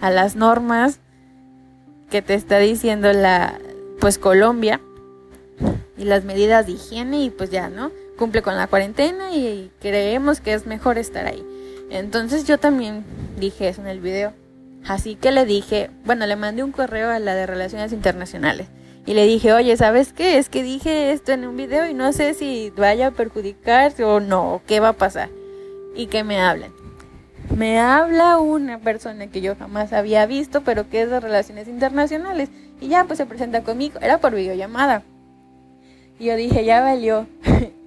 a 0.00 0.10
las 0.10 0.36
normas 0.36 1.00
que 2.10 2.22
te 2.22 2.34
está 2.34 2.58
diciendo 2.58 3.12
la, 3.12 3.58
pues 4.00 4.18
Colombia, 4.18 4.80
y 6.00 6.04
las 6.04 6.24
medidas 6.24 6.66
de 6.66 6.72
higiene, 6.72 7.24
y 7.24 7.30
pues 7.30 7.50
ya, 7.50 7.68
¿no? 7.68 7.92
Cumple 8.16 8.42
con 8.42 8.56
la 8.56 8.66
cuarentena 8.66 9.34
y 9.34 9.70
creemos 9.80 10.40
que 10.40 10.54
es 10.54 10.66
mejor 10.66 10.96
estar 10.96 11.26
ahí. 11.26 11.44
Entonces 11.90 12.46
yo 12.46 12.58
también 12.58 13.04
dije 13.38 13.68
eso 13.68 13.82
en 13.82 13.88
el 13.88 14.00
video. 14.00 14.32
Así 14.86 15.14
que 15.14 15.30
le 15.30 15.44
dije, 15.44 15.90
bueno, 16.04 16.26
le 16.26 16.36
mandé 16.36 16.62
un 16.62 16.72
correo 16.72 17.10
a 17.10 17.18
la 17.18 17.34
de 17.34 17.46
Relaciones 17.46 17.92
Internacionales. 17.92 18.68
Y 19.04 19.14
le 19.14 19.26
dije, 19.26 19.52
oye, 19.52 19.76
¿sabes 19.76 20.12
qué? 20.12 20.38
Es 20.38 20.48
que 20.48 20.62
dije 20.62 21.12
esto 21.12 21.32
en 21.32 21.46
un 21.46 21.56
video 21.56 21.86
y 21.86 21.94
no 21.94 22.12
sé 22.12 22.32
si 22.32 22.72
vaya 22.76 23.08
a 23.08 23.10
perjudicarse 23.10 24.04
o 24.04 24.20
no, 24.20 24.62
qué 24.66 24.80
va 24.80 24.90
a 24.90 24.94
pasar. 24.94 25.28
Y 25.94 26.06
que 26.06 26.24
me 26.24 26.40
hablen. 26.40 26.72
Me 27.56 27.78
habla 27.78 28.38
una 28.38 28.78
persona 28.78 29.26
que 29.26 29.40
yo 29.40 29.56
jamás 29.56 29.92
había 29.92 30.26
visto, 30.26 30.62
pero 30.62 30.88
que 30.88 31.02
es 31.02 31.10
de 31.10 31.20
Relaciones 31.20 31.68
Internacionales. 31.68 32.48
Y 32.80 32.88
ya, 32.88 33.04
pues 33.04 33.18
se 33.18 33.26
presenta 33.26 33.62
conmigo. 33.62 33.98
Era 34.00 34.18
por 34.18 34.34
videollamada. 34.34 35.02
Y 36.18 36.26
yo 36.26 36.36
dije, 36.36 36.64
ya 36.64 36.80
valió. 36.80 37.26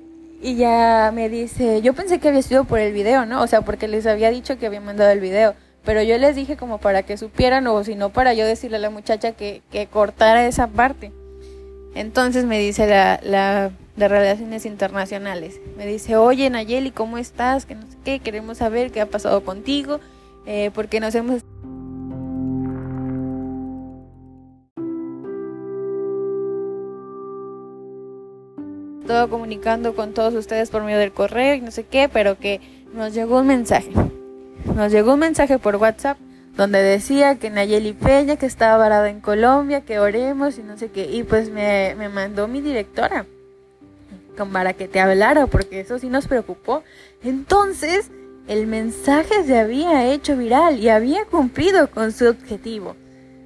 Y 0.46 0.56
ya 0.58 1.10
me 1.16 1.30
dice, 1.30 1.82
yo 1.82 1.94
pensé 1.94 2.20
que 2.20 2.28
había 2.28 2.42
sido 2.42 2.66
por 2.66 2.78
el 2.78 2.92
video, 2.92 3.26
¿no? 3.26 3.42
O 3.42 3.48
sea, 3.48 3.62
porque 3.62 3.88
les 3.88 4.06
había 4.06 4.30
dicho 4.30 4.58
que 4.58 4.66
había 4.66 4.82
mandado 4.82 5.10
el 5.10 5.22
video. 5.22 5.56
Pero 5.86 6.04
yo 6.04 6.18
les 6.18 6.36
dije 6.36 6.58
como 6.58 6.80
para 6.80 7.04
que 7.04 7.16
supieran 7.16 7.66
o 7.68 7.82
si 7.86 7.96
no 7.96 8.10
para 8.10 8.34
yo 8.34 8.46
decirle 8.46 8.76
a 8.76 8.82
la 8.82 8.90
muchacha 8.90 9.32
que, 9.32 9.62
que 9.72 9.88
cortara 9.88 10.46
esa 10.46 10.68
parte. 10.68 11.14
Entonces 11.96 12.44
me 12.44 12.60
dice 12.60 12.88
la, 12.88 13.22
la 13.24 13.72
de 13.96 14.08
Relaciones 14.08 14.66
Internacionales. 14.66 15.60
Me 15.78 15.86
dice, 15.86 16.18
oye 16.18 16.50
Nayeli, 16.50 16.92
¿cómo 16.92 17.18
estás? 17.18 17.66
Que 17.66 17.76
no 17.76 17.84
sé 17.84 17.98
qué, 18.04 18.20
queremos 18.20 18.58
saber 18.58 18.92
qué 18.92 19.02
ha 19.02 19.06
pasado 19.06 19.44
contigo, 19.44 20.00
eh, 20.46 20.72
porque 20.74 21.00
nos 21.00 21.14
hemos 21.16 21.42
todo 29.06 29.30
comunicando 29.30 29.96
con 29.96 30.14
todos 30.14 30.34
ustedes 30.34 30.70
por 30.70 30.84
medio 30.84 30.98
del 30.98 31.12
correo 31.12 31.56
y 31.56 31.62
no 31.62 31.72
sé 31.72 31.84
qué, 31.84 32.10
pero 32.10 32.40
que 32.40 32.62
nos 32.94 33.14
llegó 33.14 33.40
un 33.40 33.48
mensaje. 33.48 33.92
Nos 34.76 34.92
llegó 34.92 35.14
un 35.14 35.20
mensaje 35.20 35.60
por 35.60 35.76
WhatsApp 35.76 36.18
donde 36.56 36.82
decía 36.82 37.36
que 37.38 37.50
Nayeli 37.50 37.94
Peña, 37.94 38.38
que 38.38 38.46
estaba 38.46 38.78
varada 38.78 39.10
en 39.10 39.20
Colombia, 39.20 39.82
que 39.82 40.00
oremos 40.00 40.58
y 40.58 40.64
no 40.64 40.78
sé 40.78 40.90
qué. 40.90 41.12
Y 41.12 41.24
pues 41.24 41.50
me, 41.50 41.96
me 41.96 42.10
mandó 42.10 42.48
mi 42.48 42.62
directora 42.62 43.26
para 44.36 44.74
que 44.74 44.88
te 44.88 45.00
hablara, 45.00 45.48
porque 45.48 45.80
eso 45.80 46.00
sí 46.00 46.08
nos 46.08 46.28
preocupó. 46.28 46.84
Entonces, 47.24 48.10
el 48.48 48.68
mensaje 48.68 49.44
se 49.46 49.58
había 49.58 50.12
hecho 50.12 50.36
viral 50.36 50.80
y 50.80 50.90
había 50.90 51.26
cumplido 51.26 51.90
con 51.90 52.12
su 52.12 52.28
objetivo. 52.28 52.96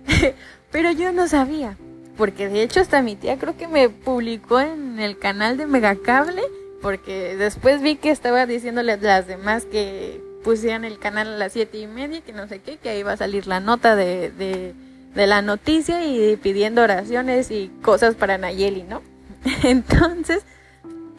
Pero 0.71 0.91
yo 0.91 1.11
no 1.11 1.27
sabía 1.27 1.77
porque 2.17 2.49
de 2.49 2.63
hecho 2.63 2.81
hasta 2.81 3.01
mi 3.01 3.15
tía 3.15 3.37
creo 3.37 3.55
que 3.55 3.67
me 3.67 3.89
publicó 3.89 4.59
en 4.59 4.99
el 4.99 5.17
canal 5.17 5.55
de 5.55 5.67
Megacable, 5.67 6.41
porque 6.81 7.35
después 7.37 7.81
vi 7.81 7.95
que 7.95 8.09
estaba 8.09 8.45
diciéndole 8.45 8.93
a 8.93 8.97
las 8.97 9.27
demás 9.27 9.65
que 9.65 10.21
pusieran 10.43 10.83
el 10.83 10.99
canal 10.99 11.27
a 11.27 11.37
las 11.37 11.53
siete 11.53 11.77
y 11.77 11.87
media, 11.87 12.21
que 12.21 12.33
no 12.33 12.47
sé 12.47 12.59
qué, 12.59 12.77
que 12.77 12.89
ahí 12.89 12.99
iba 12.99 13.13
a 13.13 13.17
salir 13.17 13.47
la 13.47 13.59
nota 13.59 13.95
de, 13.95 14.31
de, 14.31 14.73
de 15.13 15.27
la 15.27 15.41
noticia 15.41 16.05
y 16.05 16.35
pidiendo 16.37 16.81
oraciones 16.81 17.51
y 17.51 17.71
cosas 17.81 18.15
para 18.15 18.37
Nayeli, 18.37 18.83
¿no? 18.83 19.01
Entonces, 19.63 20.43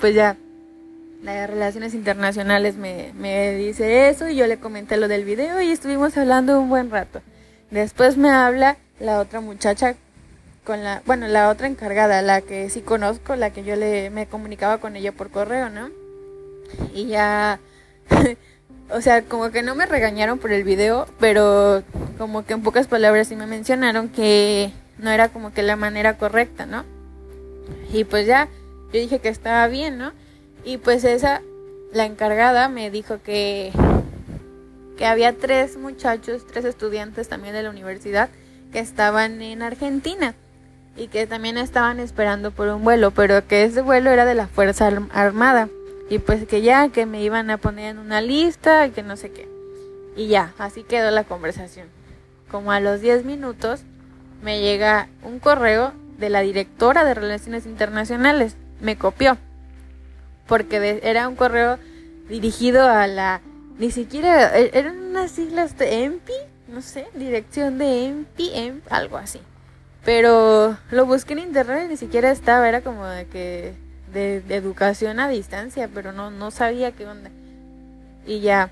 pues 0.00 0.14
ya, 0.14 0.36
las 1.22 1.50
relaciones 1.50 1.94
internacionales 1.94 2.76
me, 2.76 3.12
me 3.14 3.54
dice 3.54 4.08
eso 4.08 4.28
y 4.28 4.36
yo 4.36 4.46
le 4.46 4.58
comenté 4.58 4.96
lo 4.96 5.08
del 5.08 5.24
video 5.24 5.60
y 5.60 5.70
estuvimos 5.70 6.16
hablando 6.16 6.60
un 6.60 6.68
buen 6.68 6.90
rato. 6.90 7.20
Después 7.70 8.16
me 8.16 8.30
habla 8.30 8.76
la 9.00 9.20
otra 9.20 9.40
muchacha 9.40 9.96
con 10.64 10.84
la, 10.84 11.02
bueno, 11.06 11.26
la 11.28 11.48
otra 11.48 11.66
encargada, 11.66 12.22
la 12.22 12.40
que 12.40 12.70
sí 12.70 12.80
conozco, 12.80 13.36
la 13.36 13.50
que 13.50 13.64
yo 13.64 13.76
le 13.76 14.10
me 14.10 14.26
comunicaba 14.26 14.78
con 14.78 14.96
ella 14.96 15.12
por 15.12 15.30
correo, 15.30 15.70
¿no? 15.70 15.90
Y 16.94 17.06
ya 17.06 17.58
o 18.90 19.00
sea, 19.00 19.22
como 19.22 19.50
que 19.50 19.62
no 19.62 19.74
me 19.74 19.86
regañaron 19.86 20.38
por 20.38 20.52
el 20.52 20.64
video, 20.64 21.06
pero 21.18 21.82
como 22.16 22.44
que 22.44 22.54
en 22.54 22.62
pocas 22.62 22.86
palabras 22.86 23.28
sí 23.28 23.36
me 23.36 23.46
mencionaron 23.46 24.08
que 24.08 24.72
no 24.98 25.10
era 25.10 25.28
como 25.28 25.52
que 25.52 25.62
la 25.62 25.76
manera 25.76 26.16
correcta, 26.16 26.66
¿no? 26.66 26.84
Y 27.92 28.04
pues 28.04 28.26
ya 28.26 28.48
yo 28.92 29.00
dije 29.00 29.18
que 29.18 29.28
estaba 29.28 29.66
bien, 29.68 29.98
¿no? 29.98 30.12
Y 30.64 30.78
pues 30.78 31.04
esa 31.04 31.42
la 31.92 32.04
encargada 32.04 32.68
me 32.68 32.90
dijo 32.90 33.20
que 33.22 33.72
que 34.98 35.06
había 35.06 35.32
tres 35.32 35.76
muchachos, 35.76 36.44
tres 36.46 36.64
estudiantes 36.64 37.28
también 37.28 37.54
de 37.54 37.62
la 37.62 37.70
universidad 37.70 38.28
que 38.72 38.80
estaban 38.80 39.40
en 39.40 39.62
Argentina 39.62 40.34
y 40.96 41.06
que 41.06 41.26
también 41.28 41.56
estaban 41.56 42.00
esperando 42.00 42.50
por 42.50 42.68
un 42.68 42.82
vuelo, 42.82 43.12
pero 43.12 43.46
que 43.46 43.62
ese 43.62 43.80
vuelo 43.80 44.10
era 44.10 44.24
de 44.24 44.34
la 44.34 44.48
Fuerza 44.48 44.90
Armada 45.12 45.68
y 46.10 46.18
pues 46.18 46.46
que 46.46 46.62
ya 46.62 46.88
que 46.88 47.06
me 47.06 47.22
iban 47.22 47.48
a 47.50 47.58
poner 47.58 47.92
en 47.92 47.98
una 47.98 48.20
lista, 48.20 48.88
que 48.88 49.04
no 49.04 49.16
sé 49.16 49.30
qué. 49.30 49.48
Y 50.16 50.26
ya, 50.26 50.52
así 50.58 50.82
quedó 50.82 51.12
la 51.12 51.22
conversación. 51.22 51.86
Como 52.50 52.72
a 52.72 52.80
los 52.80 53.00
10 53.00 53.24
minutos 53.24 53.82
me 54.42 54.60
llega 54.60 55.08
un 55.22 55.38
correo 55.38 55.92
de 56.18 56.28
la 56.28 56.40
directora 56.40 57.04
de 57.04 57.14
Relaciones 57.14 57.66
Internacionales, 57.66 58.56
me 58.80 58.96
copió, 58.96 59.36
porque 60.46 61.00
era 61.02 61.28
un 61.28 61.36
correo 61.36 61.78
dirigido 62.28 62.88
a 62.88 63.06
la, 63.06 63.40
ni 63.78 63.90
siquiera, 63.90 64.58
e, 64.58 64.70
eran 64.74 64.98
unas 64.98 65.30
siglas 65.30 65.76
de 65.78 66.04
EMPI, 66.04 66.32
no 66.68 66.82
sé, 66.82 67.06
dirección 67.14 67.78
de 67.78 68.06
EMPI, 68.06 68.82
algo 68.90 69.16
así. 69.16 69.40
Pero 70.04 70.76
lo 70.90 71.06
busqué 71.06 71.34
en 71.34 71.40
internet 71.40 71.84
y 71.86 71.88
ni 71.88 71.96
siquiera 71.96 72.30
estaba, 72.30 72.68
era 72.68 72.82
como 72.82 73.04
de 73.06 73.26
que 73.26 73.74
de, 74.12 74.42
educación 74.48 75.20
a 75.20 75.28
distancia, 75.28 75.88
pero 75.92 76.12
no, 76.12 76.30
no 76.30 76.50
sabía 76.50 76.92
qué 76.92 77.06
onda. 77.06 77.30
Y 78.26 78.40
ya 78.40 78.70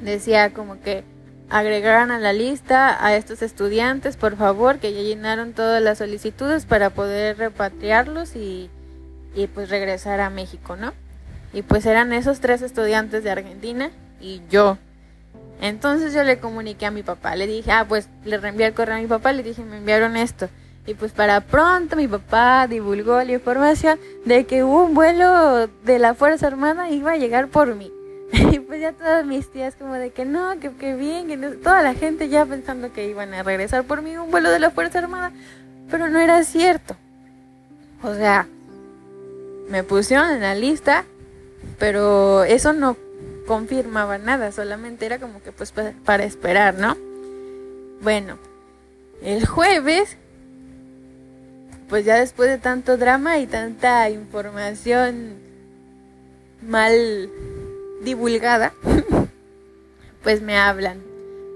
decía 0.00 0.52
como 0.52 0.80
que 0.80 1.04
agregaran 1.50 2.10
a 2.10 2.18
la 2.18 2.32
lista 2.32 3.04
a 3.04 3.16
estos 3.16 3.42
estudiantes, 3.42 4.16
por 4.16 4.36
favor, 4.36 4.78
que 4.78 4.92
ya 4.92 5.00
llenaron 5.00 5.52
todas 5.52 5.82
las 5.82 5.98
solicitudes 5.98 6.66
para 6.66 6.90
poder 6.90 7.38
repatriarlos 7.38 8.34
y, 8.36 8.70
y 9.34 9.46
pues 9.46 9.70
regresar 9.70 10.20
a 10.20 10.30
México, 10.30 10.76
¿no? 10.76 10.92
Y 11.52 11.62
pues 11.62 11.86
eran 11.86 12.12
esos 12.12 12.40
tres 12.40 12.62
estudiantes 12.62 13.24
de 13.24 13.30
Argentina 13.30 13.90
y 14.20 14.42
yo. 14.50 14.78
Entonces 15.60 16.12
yo 16.12 16.24
le 16.24 16.38
comuniqué 16.38 16.86
a 16.86 16.90
mi 16.90 17.02
papá, 17.02 17.36
le 17.36 17.46
dije, 17.46 17.70
ah, 17.70 17.86
pues 17.88 18.08
le 18.24 18.38
reenvié 18.38 18.66
el 18.66 18.74
correo 18.74 18.96
a 18.96 19.00
mi 19.00 19.06
papá, 19.06 19.32
le 19.32 19.42
dije, 19.42 19.62
me 19.62 19.78
enviaron 19.78 20.16
esto. 20.16 20.48
Y 20.86 20.94
pues 20.94 21.12
para 21.12 21.40
pronto 21.40 21.96
mi 21.96 22.08
papá 22.08 22.66
divulgó 22.66 23.22
la 23.22 23.32
información 23.32 23.98
de 24.24 24.44
que 24.44 24.64
un 24.64 24.94
vuelo 24.94 25.66
de 25.66 25.98
la 25.98 26.14
Fuerza 26.14 26.46
Armada 26.46 26.90
iba 26.90 27.12
a 27.12 27.16
llegar 27.16 27.48
por 27.48 27.74
mí. 27.74 27.90
Y 28.52 28.58
pues 28.58 28.80
ya 28.80 28.92
todas 28.92 29.24
mis 29.24 29.50
tías 29.50 29.76
como 29.76 29.94
de 29.94 30.10
que 30.10 30.24
no, 30.24 30.58
que, 30.58 30.70
que 30.72 30.94
bien, 30.94 31.28
que 31.28 31.36
toda 31.36 31.82
la 31.82 31.94
gente 31.94 32.28
ya 32.28 32.44
pensando 32.44 32.92
que 32.92 33.08
iban 33.08 33.32
a 33.32 33.42
regresar 33.42 33.84
por 33.84 34.02
mí 34.02 34.16
un 34.16 34.30
vuelo 34.30 34.50
de 34.50 34.58
la 34.58 34.70
Fuerza 34.70 34.98
Armada, 34.98 35.32
pero 35.90 36.08
no 36.08 36.20
era 36.20 36.42
cierto. 36.44 36.96
O 38.02 38.14
sea, 38.14 38.46
me 39.68 39.82
pusieron 39.82 40.30
en 40.30 40.40
la 40.40 40.54
lista, 40.54 41.04
pero 41.78 42.44
eso 42.44 42.72
no 42.72 42.96
confirmaba 43.46 44.18
nada, 44.18 44.52
solamente 44.52 45.06
era 45.06 45.18
como 45.18 45.42
que 45.42 45.52
pues 45.52 45.72
para 46.04 46.24
esperar, 46.24 46.74
¿no? 46.74 46.96
Bueno, 48.02 48.38
el 49.22 49.46
jueves, 49.46 50.16
pues 51.88 52.04
ya 52.04 52.16
después 52.16 52.48
de 52.50 52.58
tanto 52.58 52.96
drama 52.96 53.38
y 53.38 53.46
tanta 53.46 54.08
información 54.10 55.34
mal 56.62 57.30
divulgada, 58.02 58.72
pues 60.22 60.42
me 60.42 60.58
hablan. 60.58 61.02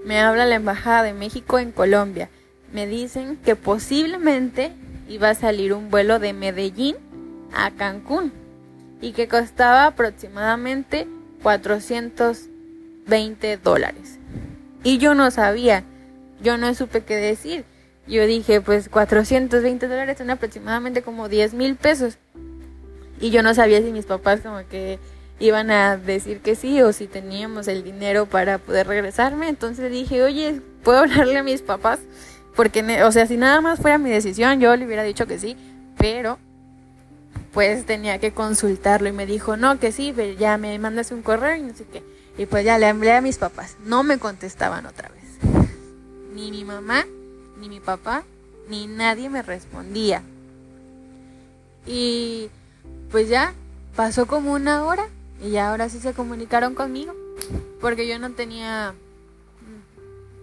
Me 0.05 0.19
habla 0.19 0.45
la 0.45 0.55
Embajada 0.55 1.03
de 1.03 1.13
México 1.13 1.59
en 1.59 1.71
Colombia. 1.71 2.29
Me 2.71 2.87
dicen 2.87 3.37
que 3.37 3.55
posiblemente 3.55 4.71
iba 5.07 5.29
a 5.29 5.35
salir 5.35 5.73
un 5.73 5.89
vuelo 5.89 6.19
de 6.19 6.33
Medellín 6.33 6.95
a 7.53 7.71
Cancún 7.71 8.31
y 9.01 9.13
que 9.13 9.27
costaba 9.27 9.85
aproximadamente 9.85 11.07
420 11.41 13.57
dólares. 13.57 14.19
Y 14.83 14.97
yo 14.97 15.15
no 15.15 15.31
sabía, 15.31 15.83
yo 16.41 16.57
no 16.57 16.73
supe 16.73 17.01
qué 17.01 17.15
decir. 17.15 17.63
Yo 18.07 18.25
dije, 18.25 18.61
pues 18.61 18.89
420 18.89 19.87
dólares 19.87 20.17
son 20.17 20.31
aproximadamente 20.31 21.03
como 21.03 21.29
10 21.29 21.53
mil 21.53 21.75
pesos. 21.75 22.17
Y 23.21 23.29
yo 23.29 23.43
no 23.43 23.53
sabía 23.53 23.81
si 23.81 23.91
mis 23.91 24.05
papás 24.05 24.41
como 24.41 24.59
que 24.67 24.99
iban 25.39 25.71
a 25.71 25.97
decir 25.97 26.39
que 26.39 26.55
sí 26.55 26.81
o 26.81 26.91
si 26.91 27.07
teníamos 27.07 27.67
el 27.67 27.83
dinero 27.83 28.25
para 28.25 28.57
poder 28.57 28.87
regresarme. 28.87 29.47
Entonces 29.47 29.91
dije, 29.91 30.23
oye, 30.23 30.61
¿puedo 30.83 30.99
hablarle 30.99 31.37
a 31.37 31.43
mis 31.43 31.61
papás? 31.61 31.99
Porque, 32.55 33.03
o 33.03 33.11
sea, 33.11 33.27
si 33.27 33.37
nada 33.37 33.61
más 33.61 33.79
fuera 33.79 33.97
mi 33.97 34.09
decisión, 34.09 34.59
yo 34.59 34.75
le 34.75 34.85
hubiera 34.85 35.03
dicho 35.03 35.27
que 35.27 35.37
sí. 35.37 35.55
Pero 35.97 36.39
pues 37.53 37.85
tenía 37.85 38.19
que 38.19 38.31
consultarlo 38.31 39.09
y 39.09 39.11
me 39.11 39.25
dijo, 39.25 39.57
no, 39.57 39.79
que 39.79 39.91
sí, 39.91 40.13
ya 40.37 40.57
me 40.57 40.77
mandas 40.79 41.11
un 41.11 41.21
correo 41.21 41.55
y 41.55 41.61
no 41.61 41.73
sé 41.73 41.85
qué. 41.85 42.03
Y 42.37 42.45
pues 42.45 42.63
ya 42.63 42.77
le 42.77 42.85
hablé 42.85 43.13
a 43.13 43.21
mis 43.21 43.37
papás. 43.37 43.75
No 43.85 44.03
me 44.03 44.19
contestaban 44.19 44.85
otra 44.85 45.09
vez. 45.09 45.23
Ni 46.33 46.51
mi 46.51 46.63
mamá, 46.63 47.05
ni 47.59 47.67
mi 47.67 47.79
papá, 47.79 48.23
ni 48.69 48.87
nadie 48.87 49.29
me 49.29 49.41
respondía. 49.41 50.21
Y 51.85 52.49
pues 53.11 53.29
ya 53.29 53.53
pasó 53.95 54.27
como 54.27 54.53
una 54.53 54.85
hora 54.85 55.07
y 55.43 55.49
ya 55.49 55.71
ahora 55.71 55.89
sí 55.89 55.99
se 55.99 56.13
comunicaron 56.13 56.75
conmigo. 56.75 57.13
Porque 57.81 58.07
yo 58.07 58.19
no 58.19 58.31
tenía 58.31 58.93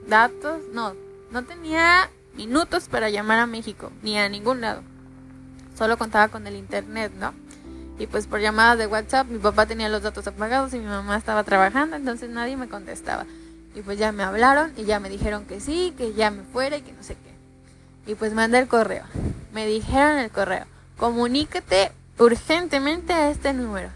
datos, 0.08 0.60
no, 0.72 0.94
no 1.30 1.44
tenía 1.44 2.10
minutos 2.36 2.88
para 2.88 3.10
llamar 3.10 3.38
a 3.38 3.46
México, 3.46 3.92
ni 4.02 4.18
a 4.18 4.28
ningún 4.28 4.60
lado 4.60 4.82
solo 5.76 5.96
contaba 5.98 6.28
con 6.28 6.46
el 6.46 6.56
internet, 6.56 7.12
¿no? 7.18 7.34
Y 7.98 8.06
pues 8.06 8.26
por 8.26 8.40
llamadas 8.40 8.78
de 8.78 8.86
WhatsApp 8.86 9.28
mi 9.28 9.38
papá 9.38 9.66
tenía 9.66 9.88
los 9.88 10.02
datos 10.02 10.26
apagados 10.26 10.74
y 10.74 10.78
mi 10.78 10.86
mamá 10.86 11.16
estaba 11.16 11.44
trabajando, 11.44 11.96
entonces 11.96 12.28
nadie 12.30 12.56
me 12.56 12.68
contestaba. 12.68 13.26
Y 13.74 13.82
pues 13.82 13.98
ya 13.98 14.12
me 14.12 14.22
hablaron 14.22 14.72
y 14.76 14.84
ya 14.84 15.00
me 15.00 15.08
dijeron 15.08 15.44
que 15.44 15.60
sí, 15.60 15.94
que 15.96 16.14
ya 16.14 16.30
me 16.30 16.42
fuera 16.42 16.76
y 16.76 16.82
que 16.82 16.92
no 16.92 17.02
sé 17.02 17.14
qué. 17.14 18.10
Y 18.12 18.14
pues 18.14 18.32
mandé 18.32 18.58
el 18.58 18.68
correo. 18.68 19.04
Me 19.52 19.66
dijeron 19.66 20.18
el 20.18 20.30
correo, 20.30 20.64
comunícate 20.98 21.92
urgentemente 22.18 23.12
a 23.12 23.30
este 23.30 23.52
número. 23.52 23.90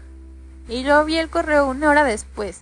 Y 0.67 0.83
yo 0.83 1.03
vi 1.05 1.17
el 1.17 1.29
correo 1.29 1.67
una 1.67 1.89
hora 1.89 2.03
después 2.03 2.61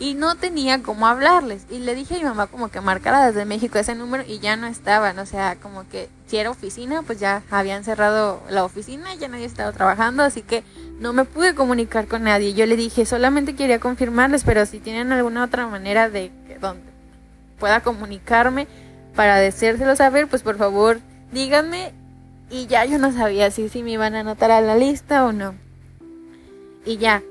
y 0.00 0.14
no 0.14 0.34
tenía 0.34 0.82
cómo 0.82 1.06
hablarles. 1.06 1.66
Y 1.70 1.78
le 1.78 1.94
dije 1.94 2.14
a 2.14 2.18
mi 2.18 2.24
mamá 2.24 2.46
como 2.46 2.70
que 2.70 2.80
marcara 2.80 3.26
desde 3.26 3.44
México 3.44 3.78
ese 3.78 3.94
número 3.94 4.24
y 4.26 4.40
ya 4.40 4.56
no 4.56 4.66
estaban. 4.66 5.18
O 5.18 5.26
sea, 5.26 5.56
como 5.56 5.86
que 5.88 6.08
si 6.26 6.38
era 6.38 6.50
oficina, 6.50 7.02
pues 7.02 7.20
ya 7.20 7.42
habían 7.50 7.84
cerrado 7.84 8.42
la 8.48 8.64
oficina 8.64 9.14
ya 9.14 9.28
nadie 9.28 9.44
estaba 9.44 9.72
trabajando. 9.72 10.22
Así 10.22 10.40
que 10.40 10.64
no 10.98 11.12
me 11.12 11.26
pude 11.26 11.54
comunicar 11.54 12.08
con 12.08 12.24
nadie. 12.24 12.54
Yo 12.54 12.64
le 12.64 12.76
dije, 12.76 13.04
solamente 13.04 13.54
quería 13.54 13.78
confirmarles, 13.78 14.42
pero 14.42 14.64
si 14.64 14.80
tienen 14.80 15.12
alguna 15.12 15.44
otra 15.44 15.66
manera 15.66 16.08
de 16.08 16.32
que 16.48 16.58
donde 16.58 16.82
pueda 17.58 17.82
comunicarme 17.82 18.68
para 19.14 19.36
decírselo 19.36 19.94
saber, 19.96 20.28
pues 20.28 20.42
por 20.42 20.56
favor 20.56 20.98
díganme. 21.30 21.92
Y 22.48 22.66
ya 22.66 22.86
yo 22.86 22.98
no 22.98 23.12
sabía 23.12 23.50
si, 23.50 23.68
si 23.68 23.82
me 23.82 23.92
iban 23.92 24.14
a 24.14 24.20
anotar 24.20 24.50
a 24.50 24.62
la 24.62 24.76
lista 24.76 25.26
o 25.26 25.32
no. 25.32 25.54
Y 26.86 26.96
ya, 26.96 27.22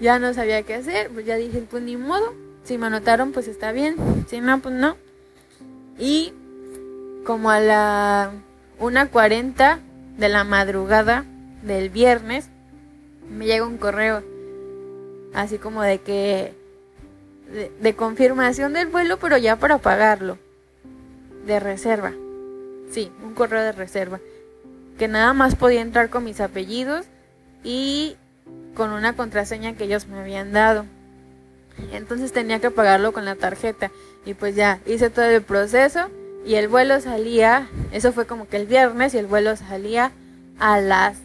ya 0.00 0.18
no 0.18 0.32
sabía 0.34 0.62
qué 0.62 0.74
hacer, 0.74 1.10
pues 1.10 1.26
ya 1.26 1.36
dije, 1.36 1.64
pues 1.68 1.82
ni 1.82 1.96
modo, 1.96 2.34
si 2.64 2.78
me 2.78 2.86
anotaron 2.86 3.32
pues 3.32 3.48
está 3.48 3.72
bien, 3.72 3.96
si 4.28 4.40
no, 4.40 4.60
pues 4.60 4.74
no. 4.74 4.96
Y 5.98 6.32
como 7.24 7.50
a 7.50 7.60
la 7.60 8.30
1.40 8.80 9.78
de 10.16 10.28
la 10.28 10.44
madrugada 10.44 11.24
del 11.62 11.90
viernes, 11.90 12.48
me 13.30 13.46
llega 13.46 13.66
un 13.66 13.78
correo 13.78 14.22
así 15.34 15.58
como 15.58 15.82
de 15.82 15.98
que 15.98 16.54
de, 17.52 17.72
de, 17.80 17.96
confirmación 17.96 18.72
del 18.72 18.88
vuelo, 18.88 19.18
pero 19.18 19.36
ya 19.38 19.56
para 19.56 19.78
pagarlo. 19.78 20.38
De 21.46 21.60
reserva. 21.60 22.12
Sí, 22.90 23.10
un 23.24 23.34
correo 23.34 23.62
de 23.62 23.72
reserva. 23.72 24.20
Que 24.98 25.08
nada 25.08 25.32
más 25.32 25.54
podía 25.54 25.80
entrar 25.80 26.10
con 26.10 26.24
mis 26.24 26.40
apellidos 26.40 27.06
y 27.64 28.16
con 28.74 28.90
una 28.90 29.14
contraseña 29.14 29.74
que 29.74 29.84
ellos 29.84 30.06
me 30.06 30.18
habían 30.18 30.52
dado. 30.52 30.84
Entonces 31.92 32.32
tenía 32.32 32.60
que 32.60 32.70
pagarlo 32.70 33.12
con 33.12 33.24
la 33.24 33.36
tarjeta. 33.36 33.90
Y 34.24 34.34
pues 34.34 34.54
ya, 34.54 34.80
hice 34.86 35.10
todo 35.10 35.24
el 35.24 35.42
proceso 35.42 36.08
y 36.44 36.54
el 36.54 36.68
vuelo 36.68 37.00
salía, 37.00 37.68
eso 37.92 38.12
fue 38.12 38.26
como 38.26 38.48
que 38.48 38.56
el 38.56 38.66
viernes 38.66 39.14
y 39.14 39.18
el 39.18 39.26
vuelo 39.26 39.56
salía 39.56 40.12
a 40.58 40.80
las 40.80 41.16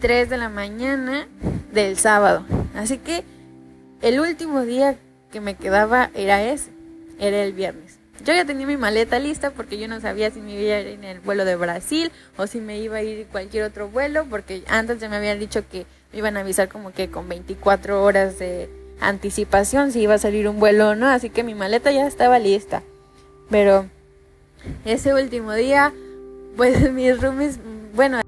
3 0.00 0.28
de 0.28 0.36
la 0.36 0.48
mañana 0.48 1.26
del 1.72 1.96
sábado. 1.96 2.44
Así 2.74 2.98
que 2.98 3.24
el 4.02 4.20
último 4.20 4.62
día 4.62 4.96
que 5.30 5.40
me 5.40 5.54
quedaba 5.54 6.10
era 6.14 6.42
ese, 6.42 6.70
era 7.18 7.42
el 7.42 7.52
viernes. 7.52 7.98
Yo 8.24 8.32
ya 8.32 8.44
tenía 8.44 8.66
mi 8.66 8.76
maleta 8.76 9.18
lista 9.18 9.50
porque 9.50 9.78
yo 9.78 9.88
no 9.88 10.00
sabía 10.00 10.30
si 10.30 10.40
me 10.40 10.54
iba 10.54 10.74
a 10.74 10.80
ir 10.80 10.86
en 10.86 11.04
el 11.04 11.20
vuelo 11.20 11.44
de 11.44 11.56
Brasil 11.56 12.10
o 12.36 12.46
si 12.46 12.60
me 12.60 12.78
iba 12.78 12.96
a 12.96 13.02
ir 13.02 13.26
cualquier 13.26 13.64
otro 13.64 13.88
vuelo 13.88 14.24
porque 14.28 14.62
antes 14.68 15.00
ya 15.00 15.08
me 15.08 15.16
habían 15.16 15.38
dicho 15.38 15.68
que 15.68 15.86
iban 16.12 16.36
a 16.36 16.40
avisar 16.40 16.68
como 16.68 16.92
que 16.92 17.10
con 17.10 17.28
24 17.28 18.02
horas 18.02 18.38
de 18.38 18.68
anticipación 19.00 19.92
si 19.92 20.00
iba 20.00 20.14
a 20.14 20.18
salir 20.18 20.48
un 20.48 20.58
vuelo 20.58 20.90
o 20.90 20.94
no, 20.94 21.06
así 21.06 21.30
que 21.30 21.44
mi 21.44 21.54
maleta 21.54 21.90
ya 21.92 22.06
estaba 22.06 22.38
lista. 22.38 22.82
Pero 23.50 23.86
ese 24.84 25.14
último 25.14 25.52
día, 25.52 25.92
pues 26.56 26.92
mis 26.92 27.20
roomies, 27.20 27.58
bueno, 27.94 28.20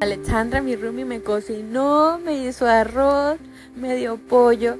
Alexandra, 0.00 0.60
mi 0.60 0.76
roomie, 0.76 1.04
me 1.04 1.22
cocinó, 1.22 2.18
me 2.18 2.44
hizo 2.44 2.66
arroz, 2.66 3.38
me 3.74 3.96
dio 3.96 4.18
pollo 4.18 4.76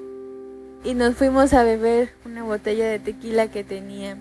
y 0.84 0.94
nos 0.94 1.16
fuimos 1.16 1.52
a 1.52 1.64
beber 1.64 2.10
una 2.24 2.44
botella 2.44 2.86
de 2.86 2.98
tequila 3.00 3.50
que 3.50 3.64
tenía 3.64 4.16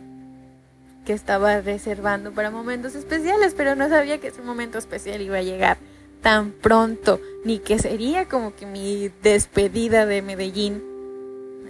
que 1.05 1.13
estaba 1.13 1.61
reservando 1.61 2.33
para 2.33 2.51
momentos 2.51 2.95
especiales, 2.95 3.53
pero 3.55 3.75
no 3.75 3.87
sabía 3.87 4.19
que 4.19 4.27
ese 4.27 4.41
momento 4.41 4.77
especial 4.77 5.21
iba 5.21 5.37
a 5.37 5.43
llegar 5.43 5.77
tan 6.21 6.51
pronto, 6.51 7.21
ni 7.45 7.59
que 7.59 7.77
sería 7.77 8.25
como 8.25 8.55
que 8.55 8.65
mi 8.65 9.11
despedida 9.21 10.05
de 10.05 10.21
Medellín. 10.23 10.83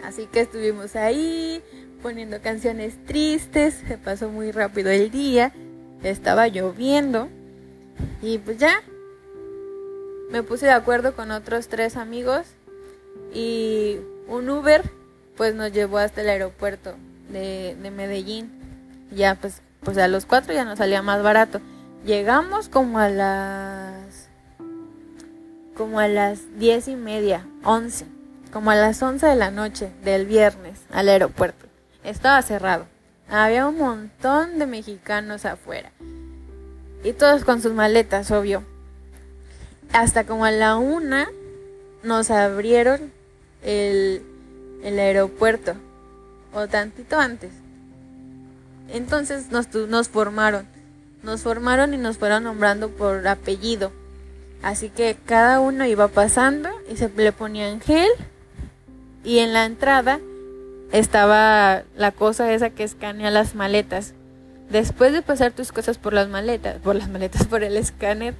Así 0.03 0.27
que 0.27 0.41
estuvimos 0.41 0.95
ahí 0.95 1.61
poniendo 2.01 2.41
canciones 2.41 2.95
tristes, 3.05 3.81
se 3.87 3.97
pasó 3.97 4.29
muy 4.29 4.51
rápido 4.51 4.89
el 4.89 5.11
día, 5.11 5.53
estaba 6.03 6.47
lloviendo 6.47 7.27
y 8.21 8.37
pues 8.37 8.57
ya 8.57 8.81
me 10.31 10.43
puse 10.43 10.67
de 10.67 10.71
acuerdo 10.71 11.15
con 11.15 11.31
otros 11.31 11.67
tres 11.67 11.97
amigos 11.97 12.45
y 13.33 13.97
un 14.27 14.49
Uber 14.49 14.83
pues 15.35 15.55
nos 15.55 15.71
llevó 15.73 15.97
hasta 15.97 16.21
el 16.21 16.29
aeropuerto 16.29 16.95
de, 17.29 17.75
de 17.81 17.91
Medellín 17.91 18.64
ya 19.15 19.35
pues, 19.35 19.61
pues 19.81 19.97
a 19.97 20.07
los 20.07 20.25
cuatro 20.25 20.53
ya 20.53 20.65
nos 20.65 20.77
salía 20.77 21.01
más 21.01 21.23
barato. 21.23 21.61
Llegamos 22.05 22.69
como 22.69 22.99
a 22.99 23.09
las 23.09 24.29
como 25.75 25.99
a 25.99 26.07
las 26.07 26.39
diez 26.57 26.87
y 26.87 26.95
media, 26.95 27.45
once, 27.63 28.05
como 28.53 28.71
a 28.71 28.75
las 28.75 29.01
once 29.01 29.25
de 29.25 29.35
la 29.35 29.51
noche 29.51 29.91
del 30.03 30.25
viernes 30.25 30.79
al 30.91 31.09
aeropuerto. 31.09 31.65
Estaba 32.03 32.41
cerrado, 32.43 32.85
Había 33.27 33.67
un 33.67 33.77
montón 33.79 34.59
de 34.59 34.67
mexicanos 34.67 35.45
afuera. 35.45 35.91
Y 37.03 37.13
todos 37.13 37.43
con 37.43 37.61
sus 37.61 37.73
maletas, 37.73 38.29
obvio. 38.31 38.63
Hasta 39.91 40.25
como 40.25 40.45
a 40.45 40.51
la 40.51 40.77
una 40.77 41.27
nos 42.03 42.29
abrieron 42.29 43.11
el, 43.63 44.21
el 44.83 44.99
aeropuerto. 44.99 45.73
O 46.53 46.67
tantito 46.67 47.19
antes. 47.19 47.51
Entonces 48.89 49.51
nos, 49.51 49.73
nos 49.73 50.09
formaron. 50.09 50.67
Nos 51.23 51.41
formaron 51.41 51.93
y 51.93 51.97
nos 51.97 52.17
fueron 52.17 52.43
nombrando 52.43 52.89
por 52.89 53.27
apellido. 53.27 53.91
Así 54.61 54.89
que 54.89 55.17
cada 55.25 55.59
uno 55.59 55.85
iba 55.85 56.07
pasando 56.07 56.69
y 56.91 56.97
se 56.97 57.09
le 57.09 57.31
ponía 57.31 57.79
gel. 57.79 58.09
Y 59.23 59.39
en 59.39 59.53
la 59.53 59.65
entrada 59.65 60.19
estaba 60.91 61.83
la 61.95 62.11
cosa 62.11 62.53
esa 62.53 62.69
que 62.69 62.83
escanea 62.83 63.31
las 63.31 63.55
maletas. 63.55 64.13
Después 64.69 65.13
de 65.13 65.21
pasar 65.21 65.51
tus 65.51 65.71
cosas 65.71 65.97
por 65.97 66.13
las 66.13 66.29
maletas, 66.29 66.79
por 66.79 66.95
las 66.95 67.09
maletas, 67.09 67.45
por 67.45 67.63
el 67.63 67.77
escáner, 67.77 68.33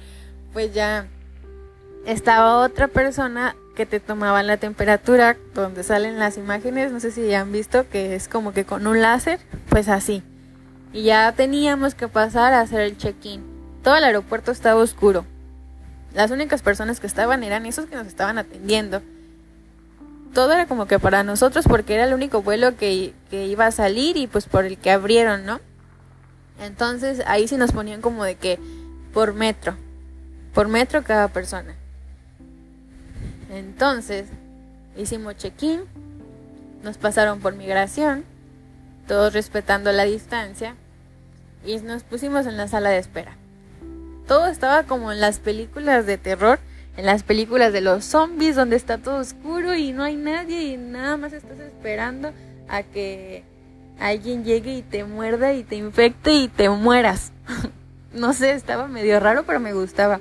pues 0.52 0.72
ya 0.74 1.06
estaba 2.06 2.58
otra 2.58 2.88
persona 2.88 3.54
que 3.76 3.86
te 3.86 4.00
tomaba 4.00 4.42
la 4.42 4.56
temperatura 4.56 5.36
donde 5.54 5.82
salen 5.82 6.18
las 6.18 6.38
imágenes, 6.38 6.90
no 6.90 6.98
sé 6.98 7.10
si 7.12 7.26
ya 7.28 7.42
han 7.42 7.52
visto 7.52 7.88
que 7.88 8.14
es 8.14 8.26
como 8.26 8.52
que 8.52 8.64
con 8.64 8.86
un 8.86 9.02
láser, 9.02 9.38
pues 9.68 9.88
así. 9.88 10.22
Y 10.92 11.02
ya 11.02 11.32
teníamos 11.32 11.94
que 11.94 12.08
pasar 12.08 12.52
a 12.52 12.60
hacer 12.60 12.80
el 12.80 12.96
check-in. 12.96 13.42
Todo 13.82 13.96
el 13.96 14.04
aeropuerto 14.04 14.50
estaba 14.50 14.80
oscuro. 14.80 15.24
Las 16.14 16.30
únicas 16.30 16.62
personas 16.62 16.98
que 16.98 17.06
estaban 17.06 17.42
eran 17.42 17.66
esos 17.66 17.86
que 17.86 17.96
nos 17.96 18.06
estaban 18.06 18.38
atendiendo. 18.38 19.02
Todo 20.32 20.52
era 20.52 20.66
como 20.66 20.86
que 20.86 20.98
para 20.98 21.22
nosotros 21.22 21.66
porque 21.68 21.94
era 21.94 22.04
el 22.04 22.14
único 22.14 22.42
vuelo 22.42 22.76
que, 22.76 23.14
que 23.30 23.46
iba 23.46 23.66
a 23.66 23.70
salir 23.70 24.16
y 24.16 24.26
pues 24.26 24.46
por 24.46 24.64
el 24.64 24.78
que 24.78 24.90
abrieron, 24.90 25.46
¿no? 25.46 25.60
Entonces 26.60 27.22
ahí 27.26 27.48
sí 27.48 27.56
nos 27.56 27.72
ponían 27.72 28.00
como 28.00 28.24
de 28.24 28.36
que 28.36 28.58
por 29.12 29.34
metro. 29.34 29.76
Por 30.54 30.68
metro 30.68 31.02
cada 31.02 31.28
persona. 31.28 31.74
Entonces 33.50 34.26
hicimos 34.96 35.36
check-in. 35.36 35.82
Nos 36.82 36.98
pasaron 36.98 37.40
por 37.40 37.54
migración. 37.54 38.24
Todos 39.06 39.32
respetando 39.32 39.92
la 39.92 40.04
distancia. 40.04 40.74
Y 41.64 41.78
nos 41.78 42.02
pusimos 42.02 42.46
en 42.46 42.56
la 42.56 42.68
sala 42.68 42.90
de 42.90 42.98
espera 42.98 43.36
todo 44.26 44.46
estaba 44.46 44.82
como 44.84 45.12
en 45.12 45.20
las 45.20 45.38
películas 45.38 46.06
de 46.06 46.18
terror, 46.18 46.58
en 46.96 47.06
las 47.06 47.22
películas 47.22 47.72
de 47.72 47.80
los 47.80 48.04
zombies, 48.04 48.56
donde 48.56 48.76
está 48.76 48.98
todo 48.98 49.16
oscuro 49.16 49.74
y 49.74 49.92
no 49.92 50.02
hay 50.02 50.16
nadie 50.16 50.62
y 50.62 50.76
nada 50.76 51.16
más 51.16 51.32
estás 51.32 51.58
esperando 51.60 52.32
a 52.68 52.82
que 52.82 53.44
alguien 53.98 54.44
llegue 54.44 54.76
y 54.76 54.82
te 54.82 55.04
muerda 55.04 55.52
y 55.54 55.62
te 55.62 55.76
infecte 55.76 56.32
y 56.32 56.48
te 56.48 56.68
mueras. 56.68 57.32
no 58.12 58.32
sé, 58.32 58.52
estaba 58.52 58.88
medio 58.88 59.20
raro, 59.20 59.44
pero 59.44 59.60
me 59.60 59.72
gustaba. 59.72 60.20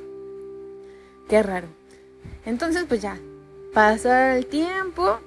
Qué 1.27 1.41
raro. 1.41 1.67
Entonces, 2.45 2.85
pues 2.87 3.01
ya, 3.01 3.17
pasa 3.73 4.37
el 4.37 4.45
tiempo 4.45 5.19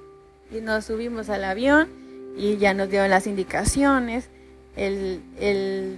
y 0.51 0.61
nos 0.61 0.85
subimos 0.85 1.29
al 1.29 1.43
avión 1.43 1.89
y 2.37 2.57
ya 2.57 2.73
nos 2.73 2.89
dieron 2.89 3.09
las 3.09 3.27
indicaciones. 3.27 4.29
El, 4.75 5.21
el 5.39 5.97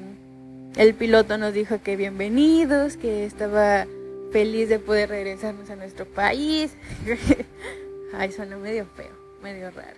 el 0.78 0.94
piloto 0.94 1.38
nos 1.38 1.54
dijo 1.54 1.82
que 1.84 1.98
bienvenidos, 1.98 2.96
que 2.96 3.26
estaba 3.26 3.86
feliz 4.32 4.70
de 4.70 4.80
poder 4.80 5.10
regresarnos 5.10 5.70
a 5.70 5.76
nuestro 5.76 6.06
país. 6.06 6.76
Ay, 8.14 8.32
suena 8.32 8.56
medio 8.56 8.86
feo, 8.96 9.12
medio 9.44 9.70
raro. 9.72 9.98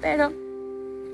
Pero 0.00 0.32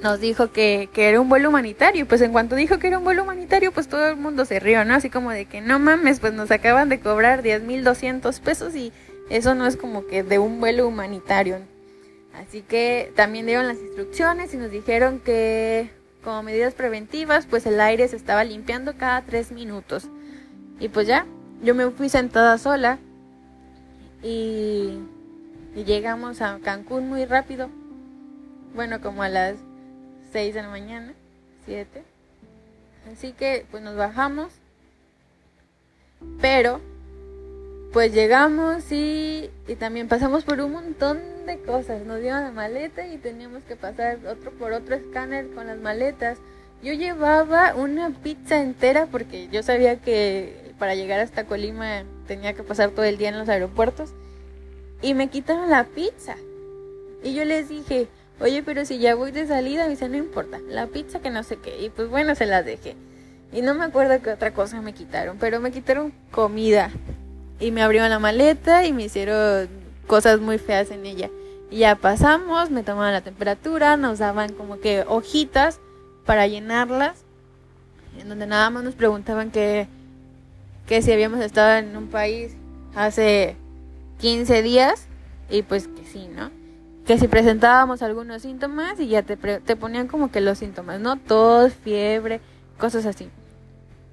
nos 0.00 0.20
dijo 0.20 0.52
que, 0.52 0.88
que, 0.92 1.08
era 1.08 1.20
un 1.20 1.28
vuelo 1.28 1.48
humanitario. 1.48 2.06
Pues 2.06 2.20
en 2.20 2.30
cuanto 2.30 2.54
dijo 2.54 2.78
que 2.78 2.86
era 2.86 2.98
un 2.98 3.04
vuelo 3.04 3.24
humanitario, 3.24 3.72
pues 3.72 3.88
todo 3.88 4.08
el 4.08 4.16
mundo 4.16 4.44
se 4.44 4.60
rió, 4.60 4.84
¿no? 4.84 4.94
Así 4.94 5.10
como 5.10 5.32
de 5.32 5.46
que 5.46 5.60
no 5.60 5.80
mames, 5.80 6.20
pues 6.20 6.32
nos 6.32 6.52
acaban 6.52 6.88
de 6.88 7.00
cobrar 7.00 7.42
10.200 7.42 8.40
pesos 8.40 8.76
y 8.76 8.92
eso 9.30 9.56
no 9.56 9.66
es 9.66 9.76
como 9.76 10.06
que 10.06 10.22
de 10.22 10.38
un 10.38 10.60
vuelo 10.60 10.86
humanitario. 10.86 11.58
Así 12.38 12.62
que 12.62 13.12
también 13.16 13.46
dieron 13.46 13.66
las 13.66 13.78
instrucciones 13.78 14.54
y 14.54 14.58
nos 14.58 14.70
dijeron 14.70 15.18
que 15.18 15.90
como 16.22 16.42
medidas 16.44 16.74
preventivas, 16.74 17.46
pues 17.46 17.66
el 17.66 17.80
aire 17.80 18.06
se 18.06 18.16
estaba 18.16 18.44
limpiando 18.44 18.96
cada 18.96 19.22
tres 19.22 19.50
minutos. 19.50 20.08
Y 20.78 20.88
pues 20.88 21.08
ya, 21.08 21.26
yo 21.62 21.74
me 21.74 21.90
fui 21.90 22.08
sentada 22.08 22.56
sola 22.58 22.98
y, 24.22 24.98
llegamos 25.74 26.40
a 26.40 26.58
Cancún 26.60 27.08
muy 27.08 27.24
rápido. 27.24 27.70
Bueno, 28.74 29.00
como 29.00 29.22
a 29.22 29.28
las 29.28 29.56
6 30.32 30.54
de 30.54 30.62
la 30.62 30.68
mañana, 30.68 31.14
7. 31.66 32.02
Así 33.12 33.32
que 33.32 33.64
pues 33.70 33.82
nos 33.82 33.96
bajamos. 33.96 34.52
Pero 36.40 36.80
pues 37.92 38.12
llegamos 38.12 38.92
y, 38.92 39.50
y 39.66 39.74
también 39.76 40.08
pasamos 40.08 40.44
por 40.44 40.60
un 40.60 40.72
montón 40.72 41.37
de 41.48 41.58
cosas. 41.60 42.04
Nos 42.04 42.20
dieron 42.20 42.42
la 42.42 42.52
maleta 42.52 43.06
y 43.06 43.18
teníamos 43.18 43.64
que 43.64 43.74
pasar 43.74 44.18
otro 44.26 44.52
por 44.52 44.72
otro 44.72 44.94
escáner 44.94 45.50
con 45.50 45.66
las 45.66 45.78
maletas. 45.78 46.38
Yo 46.82 46.92
llevaba 46.92 47.74
una 47.74 48.10
pizza 48.10 48.60
entera 48.60 49.06
porque 49.06 49.48
yo 49.48 49.62
sabía 49.64 50.00
que 50.00 50.72
para 50.78 50.94
llegar 50.94 51.18
hasta 51.18 51.44
Colima 51.44 52.04
tenía 52.28 52.52
que 52.52 52.62
pasar 52.62 52.90
todo 52.90 53.04
el 53.04 53.18
día 53.18 53.30
en 53.30 53.38
los 53.38 53.48
aeropuertos. 53.48 54.10
Y 55.02 55.14
me 55.14 55.28
quitaron 55.28 55.70
la 55.70 55.84
pizza. 55.84 56.36
Y 57.24 57.34
yo 57.34 57.44
les 57.44 57.68
dije, 57.68 58.06
oye, 58.40 58.62
pero 58.62 58.84
si 58.84 58.98
ya 58.98 59.14
voy 59.14 59.32
de 59.32 59.46
salida, 59.46 59.84
me 59.84 59.90
dice, 59.90 60.08
no 60.08 60.16
importa, 60.16 60.60
la 60.68 60.86
pizza 60.86 61.20
que 61.20 61.30
no 61.30 61.42
sé 61.42 61.56
qué. 61.56 61.84
Y 61.84 61.90
pues 61.90 62.08
bueno, 62.08 62.34
se 62.34 62.46
las 62.46 62.64
dejé. 62.64 62.94
Y 63.52 63.62
no 63.62 63.74
me 63.74 63.84
acuerdo 63.84 64.20
qué 64.22 64.30
otra 64.30 64.52
cosa 64.52 64.80
me 64.80 64.92
quitaron, 64.92 65.38
pero 65.38 65.60
me 65.60 65.72
quitaron 65.72 66.12
comida. 66.30 66.90
Y 67.58 67.72
me 67.72 67.82
abrieron 67.82 68.10
la 68.10 68.18
maleta 68.18 68.84
y 68.84 68.92
me 68.92 69.04
hicieron 69.04 69.68
cosas 70.08 70.40
muy 70.40 70.58
feas 70.58 70.90
en 70.90 71.06
ella. 71.06 71.30
Y 71.70 71.78
ya 71.78 71.94
pasamos, 71.94 72.70
me 72.70 72.82
tomaban 72.82 73.12
la 73.12 73.20
temperatura, 73.20 73.96
nos 73.96 74.18
daban 74.18 74.52
como 74.54 74.80
que 74.80 75.04
hojitas 75.06 75.78
para 76.26 76.48
llenarlas, 76.48 77.22
en 78.18 78.28
donde 78.28 78.48
nada 78.48 78.68
más 78.70 78.82
nos 78.82 78.94
preguntaban 78.94 79.52
que, 79.52 79.86
que 80.86 81.00
si 81.02 81.12
habíamos 81.12 81.40
estado 81.40 81.78
en 81.78 81.96
un 81.96 82.08
país 82.08 82.56
hace 82.96 83.54
15 84.18 84.62
días, 84.62 85.06
y 85.50 85.62
pues 85.62 85.86
que 85.86 86.04
sí, 86.04 86.28
¿no? 86.34 86.50
Que 87.06 87.18
si 87.18 87.28
presentábamos 87.28 88.02
algunos 88.02 88.42
síntomas 88.42 88.98
y 88.98 89.08
ya 89.08 89.22
te, 89.22 89.36
te 89.36 89.76
ponían 89.76 90.08
como 90.08 90.30
que 90.30 90.40
los 90.40 90.58
síntomas, 90.58 91.00
¿no? 91.00 91.16
Tos, 91.16 91.72
fiebre, 91.72 92.40
cosas 92.78 93.06
así. 93.06 93.30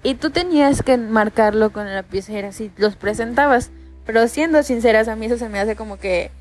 Y 0.03 0.13
tú 0.13 0.29
tenías 0.29 0.83
que 0.83 0.97
marcarlo 0.97 1.71
con 1.71 1.85
la 1.85 1.95
lapicera 1.95 2.51
si 2.51 2.71
los 2.77 2.95
presentabas. 2.95 3.71
Pero 4.05 4.27
siendo 4.27 4.61
sinceras, 4.63 5.07
a 5.07 5.15
mí 5.15 5.25
eso 5.25 5.37
se 5.37 5.49
me 5.49 5.59
hace 5.59 5.75
como 5.75 5.97
que 5.97 6.31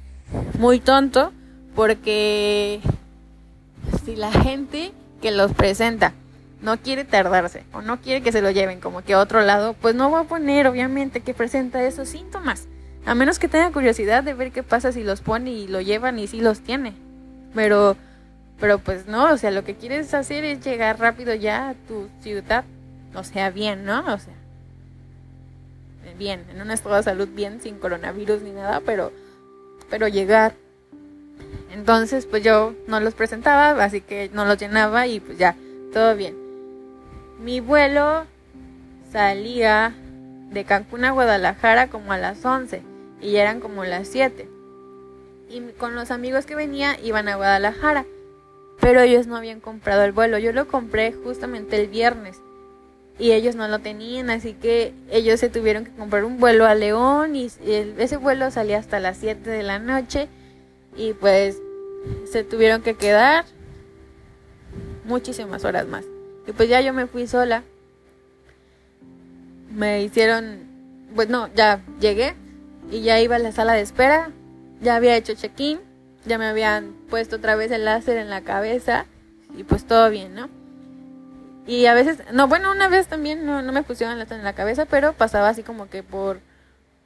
muy 0.59 0.81
tonto 0.81 1.33
porque 1.75 2.81
si 4.05 4.17
la 4.17 4.31
gente 4.33 4.93
que 5.21 5.31
los 5.31 5.53
presenta 5.53 6.13
no 6.61 6.79
quiere 6.79 7.05
tardarse 7.05 7.65
o 7.73 7.83
no 7.83 8.01
quiere 8.01 8.23
que 8.23 8.33
se 8.33 8.43
lo 8.43 8.51
lleven 8.51 8.81
como 8.81 9.03
que 9.03 9.15
a 9.15 9.21
otro 9.21 9.43
lado, 9.43 9.75
pues 9.75 9.95
no 9.95 10.11
va 10.11 10.21
a 10.21 10.25
poner 10.25 10.67
obviamente 10.67 11.21
que 11.21 11.35
presenta 11.35 11.83
esos 11.85 12.09
síntomas. 12.09 12.69
A 13.07 13.15
menos 13.15 13.39
que 13.39 13.49
tenga 13.49 13.71
curiosidad 13.71 14.23
de 14.23 14.35
ver 14.35 14.51
qué 14.51 14.63
pasa 14.63 14.93
si 14.93 15.03
los 15.03 15.21
pone 15.21 15.51
y 15.51 15.69
lo 15.69 15.81
llevan 15.81 16.19
y 16.19 16.27
si 16.27 16.41
los 16.41 16.61
tiene. 16.61 16.95
Pero 17.55 17.97
pero 18.59 18.79
pues 18.79 19.07
no, 19.07 19.33
o 19.33 19.37
sea, 19.37 19.51
lo 19.51 19.65
que 19.65 19.75
quieres 19.75 20.15
hacer 20.15 20.45
es 20.45 20.65
llegar 20.65 20.99
rápido 21.01 21.35
ya 21.35 21.71
a 21.71 21.75
tu 21.75 22.09
ciudad, 22.23 22.65
o 23.15 23.25
sea, 23.25 23.51
bien, 23.51 23.85
¿no? 23.85 24.01
O 24.01 24.19
sea, 24.19 24.35
bien, 26.19 26.45
en 26.51 26.61
un 26.61 26.71
estado 26.71 26.97
de 26.97 27.03
salud 27.03 27.29
bien, 27.29 27.61
sin 27.61 27.79
coronavirus 27.79 28.43
ni 28.43 28.51
nada, 28.51 28.81
pero 28.81 29.13
pero 29.91 30.09
llegar. 30.09 30.55
Entonces, 31.73 32.27
pues 32.27 32.43
yo 32.43 32.75
no 32.87 33.01
los 33.01 33.15
presentaba, 33.15 33.71
así 33.85 34.01
que 34.01 34.31
no 34.33 34.45
los 34.45 34.59
llenaba 34.59 35.07
y 35.07 35.21
pues 35.21 35.39
ya, 35.39 35.57
todo 35.93 36.17
bien. 36.17 36.37
Mi 37.41 37.61
vuelo 37.61 38.25
salía 39.11 39.95
de 40.51 40.65
Cancún 40.65 41.05
a 41.05 41.11
Guadalajara 41.11 41.89
como 41.89 42.13
a 42.13 42.19
las 42.19 42.45
11 42.45 42.83
y 43.21 43.33
ya 43.33 43.43
eran 43.43 43.61
como 43.61 43.85
las 43.85 44.09
7. 44.09 44.49
Y 45.51 45.61
con 45.79 45.95
los 45.95 46.11
amigos 46.11 46.47
que 46.47 46.55
venía 46.55 46.99
iban 47.03 47.29
a 47.29 47.37
Guadalajara, 47.37 48.07
pero 48.81 49.01
ellos 49.01 49.27
no 49.27 49.37
habían 49.37 49.61
comprado 49.61 50.03
el 50.05 50.13
vuelo. 50.13 50.39
Yo 50.39 50.53
lo 50.53 50.69
compré 50.69 51.13
justamente 51.13 51.81
el 51.81 51.89
viernes 51.89 52.41
y 53.19 53.33
ellos 53.33 53.55
no 53.55 53.69
lo 53.69 53.79
tenían, 53.79 54.31
así 54.31 54.55
que 54.55 54.93
ellos 55.11 55.39
se 55.39 55.49
tuvieron 55.49 55.85
que 55.85 55.93
comprar 55.93 56.25
un 56.25 56.39
vuelo 56.39 56.67
a 56.67 56.75
León 56.75 57.37
y 57.37 57.49
ese 57.65 58.17
vuelo 58.17 58.51
salía 58.51 58.79
hasta 58.79 58.99
las 58.99 59.19
7 59.19 59.49
de 59.49 59.63
la 59.63 59.79
noche 59.79 60.29
y 60.97 61.13
pues 61.13 61.59
se 62.31 62.43
tuvieron 62.43 62.83
que 62.83 62.95
quedar 62.95 63.45
muchísimas 65.05 65.65
horas 65.65 65.87
más. 65.87 66.05
Y 66.47 66.53
pues 66.53 66.69
ya 66.69 66.81
yo 66.81 66.93
me 66.93 67.07
fui 67.07 67.27
sola. 67.27 67.63
Me 69.71 70.03
hicieron, 70.03 70.61
pues 71.15 71.29
no, 71.29 71.49
ya 71.55 71.83
llegué 72.01 72.35
y 72.91 73.03
ya 73.03 73.21
iba 73.21 73.37
a 73.37 73.41
la 73.41 73.53
sala 73.53 73.75
de 73.75 73.81
espera, 73.81 74.31
ya 74.81 74.97
había 74.97 75.17
hecho 75.17 75.35
check-in, 75.35 75.81
ya 76.27 76.39
me 76.39 76.47
habían 76.47 76.93
puesto 77.11 77.37
otra 77.37 77.57
vez 77.57 77.71
el 77.71 77.85
láser 77.85 78.19
en 78.19 78.31
la 78.31 78.43
cabeza 78.43 79.07
y 79.57 79.65
pues 79.65 79.85
todo 79.85 80.11
bien, 80.11 80.35
¿no? 80.35 80.49
Y 81.67 81.87
a 81.87 81.95
veces, 81.95 82.19
no, 82.33 82.47
bueno, 82.47 82.71
una 82.71 82.89
vez 82.89 83.07
también 83.07 83.47
no, 83.47 83.63
no 83.63 83.73
me 83.73 83.83
pusieron 83.83 84.19
la 84.19 84.27
en 84.29 84.45
la 84.45 84.53
cabeza, 84.53 84.85
pero 84.85 85.15
pasaba 85.15 85.49
así 85.49 85.63
como 85.63 85.89
que 85.89 86.03
por, 86.03 86.41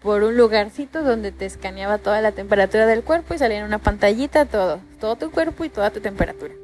por 0.03 0.23
un 0.25 0.37
lugarcito 0.37 1.03
donde 1.03 1.31
te 1.31 1.47
escaneaba 1.47 1.99
toda 1.99 2.21
la 2.21 2.33
temperatura 2.33 2.87
del 2.87 3.05
cuerpo 3.05 3.35
y 3.35 3.39
salía 3.39 3.59
en 3.59 3.65
una 3.65 3.79
pantallita 3.79 4.47
todo, 4.47 4.81
todo 5.01 5.17
tu 5.17 5.31
cuerpo 5.31 5.65
y 5.65 5.69
toda 5.69 5.91
tu 5.91 6.01
temperatura. 6.01 6.55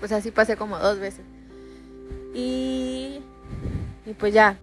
Pues 0.00 0.10
así 0.12 0.30
pasé 0.30 0.56
como 0.56 0.78
dos 0.78 0.98
veces. 0.98 1.24
Y, 2.34 3.20
y 4.04 4.12
pues 4.18 4.34
ya, 4.34 4.58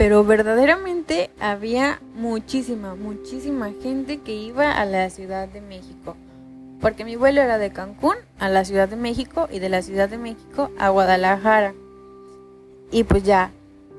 pero 0.00 0.24
verdaderamente 0.24 1.28
había 1.40 2.00
muchísima, 2.14 2.94
muchísima 2.94 3.70
gente 3.82 4.16
que 4.20 4.34
iba 4.34 4.72
a 4.72 4.86
la 4.86 5.10
Ciudad 5.10 5.46
de 5.46 5.60
México. 5.60 6.16
Porque 6.80 7.04
mi 7.04 7.16
vuelo 7.16 7.42
era 7.42 7.58
de 7.58 7.70
Cancún 7.70 8.14
a 8.38 8.48
la 8.48 8.64
Ciudad 8.64 8.88
de 8.88 8.96
México 8.96 9.46
y 9.52 9.58
de 9.58 9.68
la 9.68 9.82
Ciudad 9.82 10.08
de 10.08 10.16
México 10.16 10.70
a 10.78 10.88
Guadalajara. 10.88 11.74
Y 12.90 13.04
pues 13.04 13.24
ya, 13.24 13.50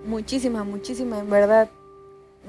muchísima, 0.08 0.64
muchísima, 0.64 1.20
en 1.20 1.30
verdad. 1.30 1.70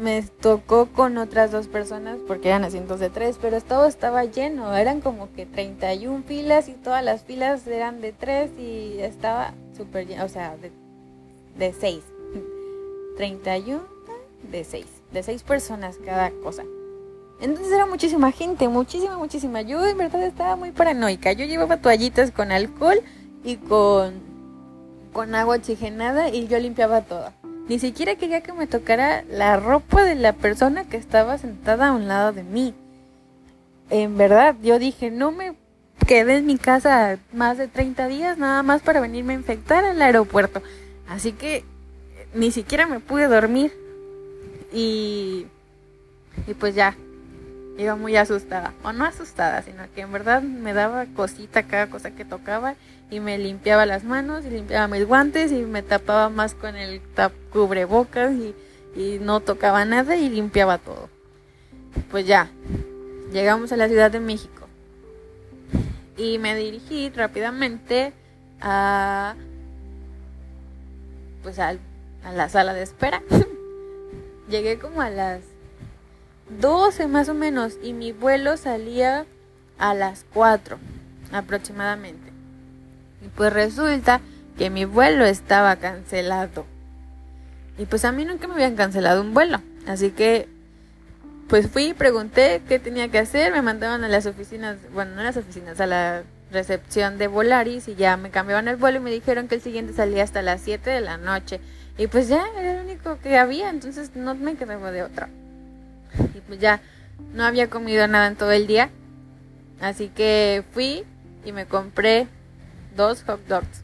Me 0.00 0.22
tocó 0.22 0.86
con 0.86 1.18
otras 1.18 1.52
dos 1.52 1.68
personas 1.68 2.20
porque 2.26 2.48
eran 2.48 2.64
asientos 2.64 3.00
de 3.00 3.10
tres, 3.10 3.38
pero 3.38 3.60
todo 3.60 3.84
estaba 3.84 4.24
lleno. 4.24 4.74
Eran 4.74 5.02
como 5.02 5.30
que 5.34 5.44
31 5.44 6.24
filas 6.26 6.70
y 6.70 6.72
todas 6.72 7.04
las 7.04 7.24
filas 7.24 7.66
eran 7.66 8.00
de 8.00 8.12
tres 8.12 8.50
y 8.58 8.96
estaba 9.00 9.52
súper 9.76 10.06
lleno, 10.06 10.24
o 10.24 10.30
sea, 10.30 10.56
de, 10.56 10.72
de 11.58 11.74
seis. 11.74 12.11
31 13.16 13.82
de 14.50 14.64
6, 14.64 14.86
de 15.12 15.22
6 15.22 15.42
personas 15.42 15.98
cada 16.04 16.30
cosa. 16.42 16.64
Entonces 17.40 17.72
era 17.72 17.86
muchísima 17.86 18.30
gente, 18.30 18.68
muchísima, 18.68 19.18
muchísima. 19.18 19.62
Yo 19.62 19.84
en 19.84 19.98
verdad 19.98 20.22
estaba 20.22 20.54
muy 20.54 20.70
paranoica. 20.70 21.32
Yo 21.32 21.44
llevaba 21.44 21.78
toallitas 21.78 22.30
con 22.30 22.52
alcohol 22.52 23.00
y 23.42 23.56
con, 23.56 24.14
con 25.12 25.34
agua 25.34 25.56
oxigenada 25.56 26.28
y 26.28 26.46
yo 26.46 26.60
limpiaba 26.60 27.02
todo. 27.02 27.32
Ni 27.68 27.80
siquiera 27.80 28.14
quería 28.14 28.42
que 28.42 28.52
me 28.52 28.68
tocara 28.68 29.24
la 29.28 29.56
ropa 29.56 30.04
de 30.04 30.14
la 30.14 30.32
persona 30.32 30.84
que 30.84 30.96
estaba 30.96 31.36
sentada 31.36 31.88
a 31.88 31.92
un 31.92 32.06
lado 32.06 32.32
de 32.32 32.44
mí. 32.44 32.74
En 33.90 34.16
verdad, 34.16 34.54
yo 34.62 34.78
dije, 34.78 35.10
no 35.10 35.32
me 35.32 35.54
quedé 36.06 36.36
en 36.36 36.46
mi 36.46 36.58
casa 36.58 37.18
más 37.32 37.58
de 37.58 37.68
30 37.68 38.06
días 38.06 38.38
nada 38.38 38.62
más 38.62 38.82
para 38.82 39.00
venirme 39.00 39.32
a 39.32 39.36
infectar 39.36 39.84
al 39.84 40.00
aeropuerto. 40.00 40.62
Así 41.08 41.32
que 41.32 41.64
ni 42.34 42.50
siquiera 42.50 42.86
me 42.86 43.00
pude 43.00 43.26
dormir. 43.28 43.72
Y, 44.72 45.46
y 46.46 46.54
pues 46.54 46.74
ya, 46.74 46.96
iba 47.78 47.96
muy 47.96 48.16
asustada. 48.16 48.72
O 48.82 48.92
no 48.92 49.04
asustada, 49.04 49.62
sino 49.62 49.84
que 49.94 50.02
en 50.02 50.12
verdad 50.12 50.42
me 50.42 50.72
daba 50.72 51.06
cosita 51.06 51.64
cada 51.64 51.88
cosa 51.88 52.12
que 52.12 52.24
tocaba. 52.24 52.74
Y 53.10 53.20
me 53.20 53.36
limpiaba 53.38 53.84
las 53.84 54.04
manos 54.04 54.44
y 54.46 54.50
limpiaba 54.50 54.88
mis 54.88 55.06
guantes 55.06 55.52
y 55.52 55.62
me 55.62 55.82
tapaba 55.82 56.30
más 56.30 56.54
con 56.54 56.76
el 56.76 57.00
tap 57.14 57.32
cubrebocas 57.52 58.32
y, 58.32 58.54
y 58.96 59.18
no 59.20 59.40
tocaba 59.40 59.84
nada 59.84 60.16
y 60.16 60.30
limpiaba 60.30 60.78
todo. 60.78 61.10
Pues 62.10 62.26
ya, 62.26 62.50
llegamos 63.32 63.70
a 63.72 63.76
la 63.76 63.88
Ciudad 63.88 64.10
de 64.10 64.20
México. 64.20 64.66
Y 66.16 66.38
me 66.38 66.56
dirigí 66.56 67.10
rápidamente 67.10 68.12
a 68.60 69.34
pues 71.42 71.58
al 71.58 71.80
a 72.24 72.32
la 72.32 72.48
sala 72.48 72.74
de 72.74 72.82
espera. 72.82 73.22
Llegué 74.48 74.78
como 74.78 75.00
a 75.00 75.10
las 75.10 75.40
12 76.60 77.08
más 77.08 77.28
o 77.28 77.34
menos 77.34 77.78
y 77.82 77.92
mi 77.92 78.12
vuelo 78.12 78.56
salía 78.56 79.26
a 79.78 79.94
las 79.94 80.24
4 80.34 80.78
aproximadamente. 81.32 82.30
Y 83.24 83.28
pues 83.28 83.52
resulta 83.52 84.20
que 84.58 84.70
mi 84.70 84.84
vuelo 84.84 85.24
estaba 85.24 85.76
cancelado. 85.76 86.66
Y 87.78 87.86
pues 87.86 88.04
a 88.04 88.12
mí 88.12 88.24
nunca 88.24 88.46
me 88.46 88.54
habían 88.54 88.76
cancelado 88.76 89.22
un 89.22 89.32
vuelo. 89.34 89.60
Así 89.86 90.10
que 90.10 90.48
pues 91.48 91.68
fui 91.68 91.88
y 91.88 91.94
pregunté 91.94 92.62
qué 92.68 92.78
tenía 92.78 93.08
que 93.08 93.18
hacer. 93.18 93.52
Me 93.52 93.62
mandaron 93.62 94.04
a 94.04 94.08
las 94.08 94.26
oficinas, 94.26 94.78
bueno, 94.92 95.14
no 95.14 95.20
a 95.20 95.24
las 95.24 95.36
oficinas, 95.36 95.80
a 95.80 95.86
la 95.86 96.22
recepción 96.50 97.18
de 97.18 97.28
Volaris 97.28 97.88
y 97.88 97.94
ya 97.94 98.16
me 98.16 98.30
cambiaban 98.30 98.68
el 98.68 98.76
vuelo 98.76 98.98
y 98.98 99.02
me 99.02 99.10
dijeron 99.10 99.48
que 99.48 99.54
el 99.54 99.62
siguiente 99.62 99.94
salía 99.94 100.22
hasta 100.22 100.42
las 100.42 100.60
7 100.60 100.90
de 100.90 101.00
la 101.00 101.16
noche. 101.16 101.60
Y 101.98 102.06
pues 102.06 102.28
ya 102.28 102.46
era 102.58 102.80
el 102.80 102.84
único 102.84 103.18
que 103.20 103.36
había, 103.36 103.70
entonces 103.70 104.16
no 104.16 104.34
me 104.34 104.54
quedaba 104.56 104.90
de 104.90 105.02
otra. 105.02 105.28
Y 106.34 106.40
pues 106.40 106.58
ya 106.58 106.80
no 107.34 107.44
había 107.44 107.68
comido 107.68 108.06
nada 108.08 108.26
en 108.26 108.36
todo 108.36 108.52
el 108.52 108.66
día. 108.66 108.90
Así 109.80 110.08
que 110.08 110.64
fui 110.72 111.04
y 111.44 111.52
me 111.52 111.66
compré 111.66 112.28
dos 112.96 113.22
hot 113.24 113.46
dogs. 113.46 113.82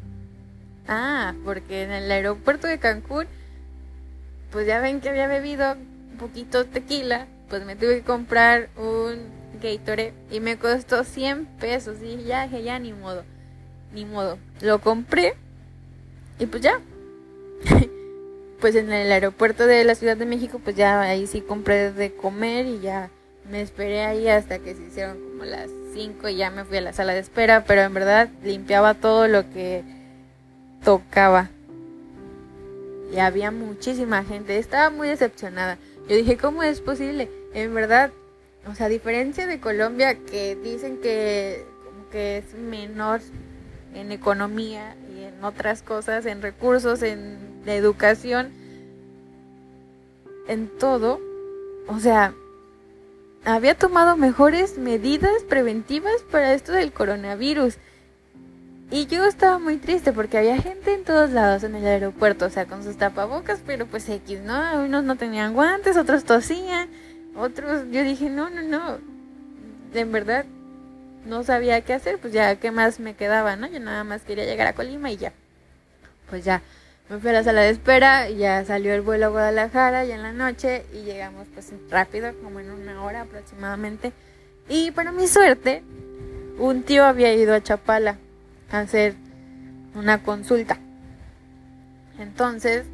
Ah, 0.87 1.35
porque 1.45 1.83
en 1.83 1.91
el 1.91 2.11
aeropuerto 2.11 2.67
de 2.67 2.79
Cancún, 2.79 3.27
pues 4.51 4.67
ya 4.67 4.81
ven 4.81 5.01
que 5.01 5.11
había 5.11 5.27
bebido 5.27 5.73
un 5.73 6.17
poquito 6.19 6.65
tequila, 6.65 7.27
pues 7.51 7.65
me 7.65 7.77
tuve 7.77 7.99
que 7.99 8.05
comprar 8.05 8.71
un 8.77 9.37
Gatorade 9.61 10.15
y 10.31 10.41
me 10.41 10.57
costó 10.57 11.05
100 11.05 11.47
pesos. 11.61 11.99
Y 12.03 12.25
ya 12.25 12.45
dije, 12.45 12.63
ya 12.63 12.79
ni 12.79 12.93
modo, 12.93 13.25
ni 13.93 14.05
modo. 14.05 14.39
Lo 14.61 14.81
compré 14.81 15.35
y 16.39 16.47
pues 16.47 16.63
ya. 16.63 16.81
pues 18.61 18.75
en 18.75 18.93
el 18.93 19.11
aeropuerto 19.13 19.67
de 19.67 19.85
la 19.85 19.95
Ciudad 19.95 20.17
de 20.17 20.27
México, 20.27 20.61
pues 20.63 20.77
ya 20.77 21.01
ahí 21.01 21.27
sí 21.27 21.41
compré 21.41 21.93
de 21.93 22.15
comer 22.15 22.67
y 22.67 22.81
ya 22.81 23.11
me 23.51 23.63
esperé 23.63 24.05
ahí 24.05 24.29
hasta 24.29 24.59
que 24.59 24.75
se 24.75 24.83
hicieron 24.83 25.19
como 25.19 25.45
las 25.45 25.71
5 25.95 26.29
y 26.29 26.37
ya 26.37 26.51
me 26.51 26.65
fui 26.65 26.79
a 26.79 26.83
la 26.83 26.93
sala 26.93 27.15
de 27.15 27.21
espera, 27.21 27.65
pero 27.65 27.83
en 27.83 27.95
verdad 27.95 28.29
limpiaba 28.43 28.95
todo 28.95 29.29
lo 29.29 29.49
que 29.51 29.85
tocaba. 30.85 31.51
Y 33.13 33.19
había 33.19 33.51
muchísima 33.51 34.25
gente, 34.25 34.59
estaba 34.59 34.91
muy 34.91 35.09
decepcionada. 35.09 35.79
Yo 36.09 36.17
dije, 36.17 36.37
¿cómo 36.37 36.63
es 36.63 36.81
posible? 36.81 37.31
En 37.55 37.75
verdad, 37.75 38.11
o 38.71 38.75
sea, 38.75 38.87
a 38.87 38.91
diferencia 38.91 39.47
de 39.47 39.61
Colombia 39.61 40.19
que 40.19 40.57
dicen 40.57 40.99
que 41.01 41.65
como 41.85 42.11
que 42.11 42.39
es 42.39 42.55
menor 42.55 43.21
en 43.95 44.13
economía 44.13 44.95
y 45.15 45.25
en 45.25 45.43
otras 45.43 45.83
cosas, 45.83 46.27
en 46.27 46.43
recursos, 46.43 47.03
en 47.03 47.48
de 47.69 47.77
educación, 47.77 48.51
en 50.49 50.69
todo, 50.79 51.21
o 51.87 51.99
sea, 52.01 52.35
había 53.45 53.75
tomado 53.75 54.17
mejores 54.17 54.79
medidas 54.79 55.43
preventivas 55.49 56.23
para 56.31 56.55
esto 56.55 56.73
del 56.73 56.93
coronavirus. 56.93 57.77
Y 58.91 59.07
yo 59.07 59.27
estaba 59.27 59.59
muy 59.59 59.77
triste 59.77 60.13
porque 60.13 60.39
había 60.39 60.61
gente 60.63 60.95
en 60.95 61.05
todos 61.05 61.31
lados 61.31 61.63
en 61.63 61.75
el 61.75 61.85
aeropuerto, 61.85 62.47
o 62.47 62.51
sea, 62.51 62.65
con 62.65 62.83
sus 62.83 62.97
tapabocas, 62.97 63.61
pero 63.67 63.87
pues 63.87 64.09
X, 64.09 64.41
¿no? 64.41 64.83
Unos 64.83 65.05
no 65.05 65.17
tenían 65.17 65.53
guantes, 65.53 65.99
otros 65.99 66.25
tosían, 66.25 66.89
otros, 67.37 67.85
yo 67.91 68.03
dije, 68.03 68.31
no, 68.31 68.49
no, 68.49 68.63
no, 68.63 68.99
en 69.93 70.13
verdad 70.13 70.47
no 71.27 71.45
sabía 71.45 71.83
qué 71.83 71.93
hacer, 71.93 72.19
pues 72.19 72.33
ya, 72.33 72.57
¿qué 72.57 72.71
más 72.71 72.99
me 72.99 73.15
quedaba, 73.15 73.57
no? 73.57 73.67
Yo 73.67 73.79
nada 73.79 74.05
más 74.05 74.23
quería 74.23 74.47
llegar 74.47 74.67
a 74.67 74.73
Colima 74.73 75.11
y 75.11 75.19
ya. 75.19 75.35
Pues 76.31 76.45
ya, 76.45 76.63
me 77.09 77.19
fui 77.19 77.31
a 77.31 77.33
la 77.33 77.45
sala 77.45 77.63
de 77.63 77.71
espera, 77.71 78.29
ya 78.29 78.65
salió 78.65 78.93
el 78.93 79.01
vuelo 79.01 79.27
a 79.27 79.29
Guadalajara 79.31 80.05
ya 80.05 80.15
en 80.15 80.23
la 80.23 80.33
noche 80.33 80.85
y 80.93 81.05
llegamos 81.05 81.47
pues 81.55 81.73
rápido, 81.91 82.33
como 82.43 82.61
en 82.61 82.71
una 82.71 83.03
hora 83.03 83.23
aproximadamente. 83.23 84.13
Y 84.69 84.91
para 84.91 85.11
mi 85.11 85.27
suerte, 85.27 85.83
un 86.59 86.83
tío 86.83 87.05
había 87.05 87.33
ido 87.33 87.55
a 87.55 87.63
Chapala 87.63 88.19
a 88.71 88.81
hacer 88.81 89.15
una 89.95 90.23
consulta. 90.23 90.79
Entonces, 92.19 92.85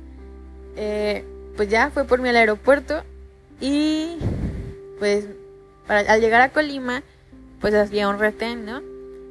eh, 0.76 1.24
pues 1.56 1.68
ya 1.68 1.90
fue 1.90 2.04
por 2.04 2.20
mí 2.20 2.28
al 2.28 2.36
aeropuerto 2.36 3.02
y 3.60 4.16
pues 4.98 5.26
para, 5.88 6.12
al 6.12 6.20
llegar 6.20 6.40
a 6.40 6.50
Colima, 6.50 7.02
pues 7.60 7.74
había 7.74 8.08
un 8.08 8.18
retén, 8.18 8.64
¿no? 8.64 8.80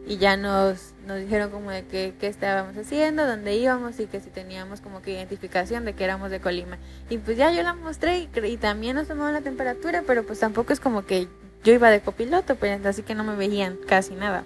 Y 0.06 0.18
ya 0.18 0.36
nos 0.36 0.93
nos 1.06 1.20
dijeron 1.20 1.52
como 1.52 1.70
de 1.72 1.84
qué, 1.84 2.14
estábamos 2.22 2.78
haciendo, 2.78 3.26
dónde 3.28 3.56
íbamos 3.56 4.00
y 4.00 4.06
que 4.06 4.20
si 4.20 4.30
teníamos 4.30 4.82
como 4.82 5.02
que 5.02 5.12
identificación 5.12 5.86
de 5.86 5.94
que 5.94 6.04
éramos 6.04 6.32
de 6.32 6.40
Colima. 6.40 6.78
Y 7.10 7.18
pues 7.18 7.38
ya 7.38 7.52
yo 7.52 7.64
la 7.64 7.74
mostré 7.74 8.28
y, 8.34 8.58
también 8.58 8.96
nos 8.96 9.08
tomaban 9.08 9.34
la 9.34 9.42
temperatura, 9.42 10.04
pero 10.06 10.24
pues 10.24 10.40
tampoco 10.40 10.74
es 10.74 10.80
como 10.80 11.06
que 11.06 11.28
yo 11.64 11.74
iba 11.74 11.90
de 11.90 12.02
copiloto, 12.02 12.56
pues 12.56 12.86
así 12.86 13.04
que 13.04 13.16
no 13.16 13.24
me 13.24 13.36
veían 13.36 13.78
casi 13.88 14.16
nada. 14.16 14.46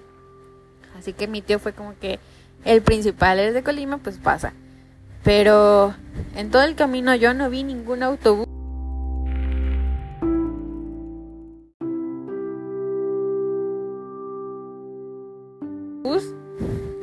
Así 0.97 1.13
que 1.13 1.27
mi 1.27 1.41
tío 1.41 1.59
fue 1.59 1.73
como 1.73 1.97
que 1.99 2.19
el 2.65 2.81
principal 2.81 3.39
es 3.39 3.53
de 3.53 3.63
Colima, 3.63 3.97
pues 3.99 4.17
pasa. 4.17 4.53
Pero 5.23 5.93
en 6.35 6.49
todo 6.51 6.63
el 6.63 6.75
camino 6.75 7.13
yo 7.15 7.33
no 7.33 7.49
vi 7.49 7.63
ningún 7.63 8.01
autobús 8.01 8.47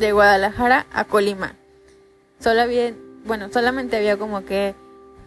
de 0.04 0.12
Guadalajara 0.12 0.86
a 0.92 1.04
Colima. 1.04 1.54
Solo 2.38 2.60
había, 2.60 2.92
bueno, 3.24 3.48
solamente 3.50 3.96
había 3.96 4.18
como 4.18 4.44
que 4.44 4.74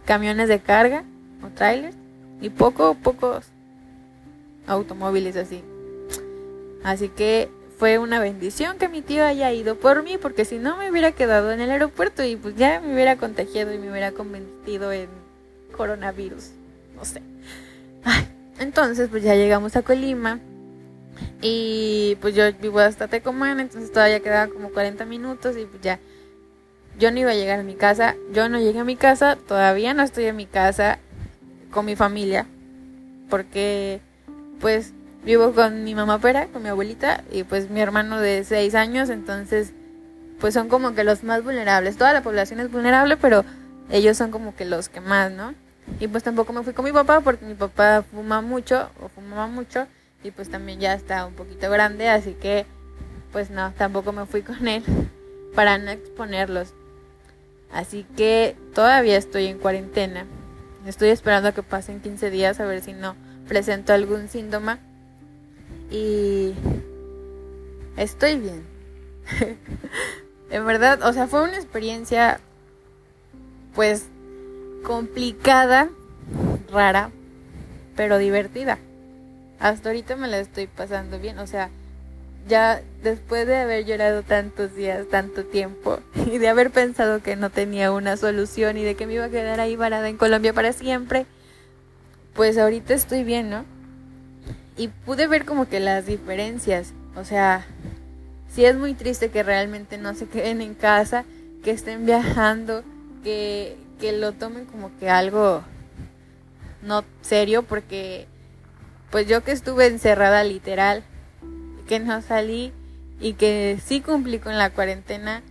camiones 0.04 0.48
de 0.48 0.60
carga 0.60 1.02
o 1.42 1.48
trailers 1.48 1.96
y 2.40 2.50
poco, 2.50 2.94
pocos 2.94 3.46
automóviles 4.66 5.36
así. 5.36 5.62
Así 6.84 7.08
que 7.08 7.48
fue 7.76 7.98
una 7.98 8.20
bendición 8.20 8.78
que 8.78 8.88
mi 8.88 9.02
tío 9.02 9.24
haya 9.24 9.52
ido 9.52 9.74
por 9.74 10.04
mí, 10.04 10.16
porque 10.16 10.44
si 10.44 10.58
no 10.58 10.76
me 10.76 10.90
hubiera 10.90 11.10
quedado 11.12 11.50
en 11.50 11.60
el 11.60 11.70
aeropuerto 11.70 12.24
y 12.24 12.36
pues 12.36 12.54
ya 12.54 12.80
me 12.80 12.94
hubiera 12.94 13.16
contagiado 13.16 13.72
y 13.72 13.78
me 13.78 13.90
hubiera 13.90 14.12
convertido 14.12 14.92
en 14.92 15.08
coronavirus. 15.76 16.50
No 16.96 17.04
sé. 17.04 17.22
entonces, 18.60 19.08
pues 19.08 19.24
ya 19.24 19.34
llegamos 19.34 19.74
a 19.74 19.82
Colima. 19.82 20.38
Y 21.40 22.16
pues 22.20 22.34
yo 22.34 22.52
vivo 22.60 22.80
hasta 22.80 23.08
Tecomán, 23.08 23.60
entonces 23.60 23.92
todavía 23.92 24.20
quedaban 24.20 24.50
como 24.50 24.70
40 24.70 25.04
minutos 25.04 25.56
y 25.56 25.66
pues 25.66 25.80
ya 25.82 26.00
yo 26.98 27.12
no 27.12 27.20
iba 27.20 27.30
a 27.30 27.34
llegar 27.34 27.60
a 27.60 27.62
mi 27.62 27.74
casa. 27.74 28.16
Yo 28.32 28.48
no 28.48 28.58
llegué 28.58 28.80
a 28.80 28.84
mi 28.84 28.96
casa, 28.96 29.36
todavía 29.36 29.94
no 29.94 30.02
estoy 30.02 30.24
en 30.24 30.36
mi 30.36 30.46
casa 30.46 30.98
con 31.70 31.86
mi 31.86 31.94
familia, 31.94 32.46
porque 33.30 34.00
pues 34.60 34.92
vivo 35.24 35.52
con 35.52 35.84
mi 35.84 35.94
mamá 35.94 36.18
pera, 36.18 36.48
con 36.48 36.62
mi 36.62 36.70
abuelita 36.70 37.22
y 37.30 37.44
pues 37.44 37.70
mi 37.70 37.80
hermano 37.80 38.20
de 38.20 38.42
6 38.44 38.74
años, 38.74 39.08
entonces 39.08 39.72
pues 40.40 40.54
son 40.54 40.68
como 40.68 40.94
que 40.94 41.04
los 41.04 41.22
más 41.22 41.44
vulnerables. 41.44 41.96
Toda 41.96 42.12
la 42.12 42.22
población 42.22 42.58
es 42.60 42.70
vulnerable, 42.70 43.16
pero 43.16 43.44
ellos 43.90 44.16
son 44.16 44.30
como 44.32 44.56
que 44.56 44.64
los 44.64 44.88
que 44.88 45.00
más, 45.00 45.30
¿no? 45.30 45.54
Y 46.00 46.08
pues 46.08 46.24
tampoco 46.24 46.52
me 46.52 46.62
fui 46.62 46.72
con 46.72 46.84
mi 46.84 46.92
papá 46.92 47.20
porque 47.20 47.44
mi 47.44 47.54
papá 47.54 48.02
fuma 48.02 48.40
mucho 48.40 48.90
o 49.00 49.08
fumaba 49.08 49.46
mucho 49.46 49.86
y 50.22 50.30
pues 50.30 50.50
también 50.50 50.80
ya 50.80 50.94
está 50.94 51.26
un 51.26 51.34
poquito 51.34 51.70
grande, 51.70 52.08
así 52.08 52.34
que 52.34 52.66
pues 53.32 53.50
no, 53.50 53.72
tampoco 53.74 54.12
me 54.12 54.26
fui 54.26 54.42
con 54.42 54.68
él 54.68 54.82
para 55.54 55.78
no 55.78 55.90
exponerlos. 55.90 56.74
Así 57.70 58.06
que 58.16 58.56
todavía 58.74 59.16
estoy 59.16 59.46
en 59.46 59.58
cuarentena. 59.58 60.24
Estoy 60.86 61.10
esperando 61.10 61.50
a 61.50 61.52
que 61.52 61.62
pasen 61.62 62.00
15 62.00 62.30
días 62.30 62.60
a 62.60 62.64
ver 62.64 62.80
si 62.82 62.94
no 62.94 63.14
presento 63.46 63.92
algún 63.92 64.28
síntoma. 64.28 64.78
Y 65.90 66.54
estoy 67.96 68.38
bien. 68.38 68.64
en 70.50 70.66
verdad, 70.66 71.02
o 71.02 71.12
sea, 71.12 71.26
fue 71.26 71.42
una 71.42 71.56
experiencia 71.56 72.40
pues 73.74 74.06
complicada, 74.82 75.90
rara, 76.72 77.10
pero 77.94 78.16
divertida. 78.16 78.78
Hasta 79.60 79.88
ahorita 79.88 80.16
me 80.16 80.28
la 80.28 80.38
estoy 80.38 80.66
pasando 80.66 81.18
bien, 81.18 81.38
o 81.38 81.46
sea, 81.46 81.70
ya 82.46 82.80
después 83.02 83.46
de 83.46 83.56
haber 83.56 83.84
llorado 83.84 84.22
tantos 84.22 84.74
días, 84.74 85.06
tanto 85.10 85.44
tiempo, 85.44 86.00
y 86.26 86.38
de 86.38 86.48
haber 86.48 86.70
pensado 86.70 87.22
que 87.22 87.36
no 87.36 87.50
tenía 87.50 87.92
una 87.92 88.16
solución 88.16 88.76
y 88.76 88.84
de 88.84 88.94
que 88.94 89.06
me 89.06 89.14
iba 89.14 89.24
a 89.24 89.30
quedar 89.30 89.60
ahí 89.60 89.76
varada 89.76 90.08
en 90.08 90.16
Colombia 90.16 90.52
para 90.52 90.72
siempre, 90.72 91.26
pues 92.34 92.56
ahorita 92.56 92.94
estoy 92.94 93.24
bien, 93.24 93.50
¿no? 93.50 93.64
Y 94.76 94.88
pude 94.88 95.26
ver 95.26 95.44
como 95.44 95.68
que 95.68 95.80
las 95.80 96.06
diferencias, 96.06 96.92
o 97.16 97.24
sea, 97.24 97.66
sí 98.48 98.64
es 98.64 98.76
muy 98.76 98.94
triste 98.94 99.30
que 99.30 99.42
realmente 99.42 99.98
no 99.98 100.14
se 100.14 100.26
queden 100.26 100.60
en 100.60 100.74
casa, 100.74 101.24
que 101.64 101.72
estén 101.72 102.06
viajando, 102.06 102.84
que, 103.24 103.76
que 104.00 104.12
lo 104.12 104.32
tomen 104.32 104.66
como 104.66 104.96
que 105.00 105.10
algo 105.10 105.62
no 106.82 107.04
serio, 107.22 107.64
porque 107.64 108.28
pues 109.10 109.26
yo 109.26 109.42
que 109.42 109.52
estuve 109.52 109.86
encerrada 109.86 110.44
literal, 110.44 111.02
que 111.86 111.98
no 111.98 112.20
salí 112.22 112.72
y 113.20 113.34
que 113.34 113.78
sí 113.84 114.00
cumplí 114.00 114.38
con 114.38 114.58
la 114.58 114.70
cuarentena, 114.70 115.42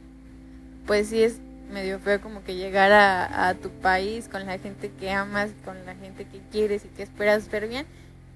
pues 0.85 1.09
sí 1.09 1.23
es 1.23 1.39
medio 1.71 1.99
feo 1.99 2.21
como 2.21 2.43
que 2.43 2.55
llegar 2.55 2.91
a, 2.91 3.49
a, 3.49 3.53
tu 3.55 3.69
país 3.69 4.29
con 4.29 4.45
la 4.45 4.57
gente 4.57 4.91
que 4.99 5.11
amas, 5.11 5.49
con 5.65 5.85
la 5.85 5.95
gente 5.95 6.25
que 6.25 6.39
quieres 6.51 6.85
y 6.85 6.87
que 6.89 7.03
esperas 7.03 7.49
ver 7.49 7.67
bien 7.67 7.85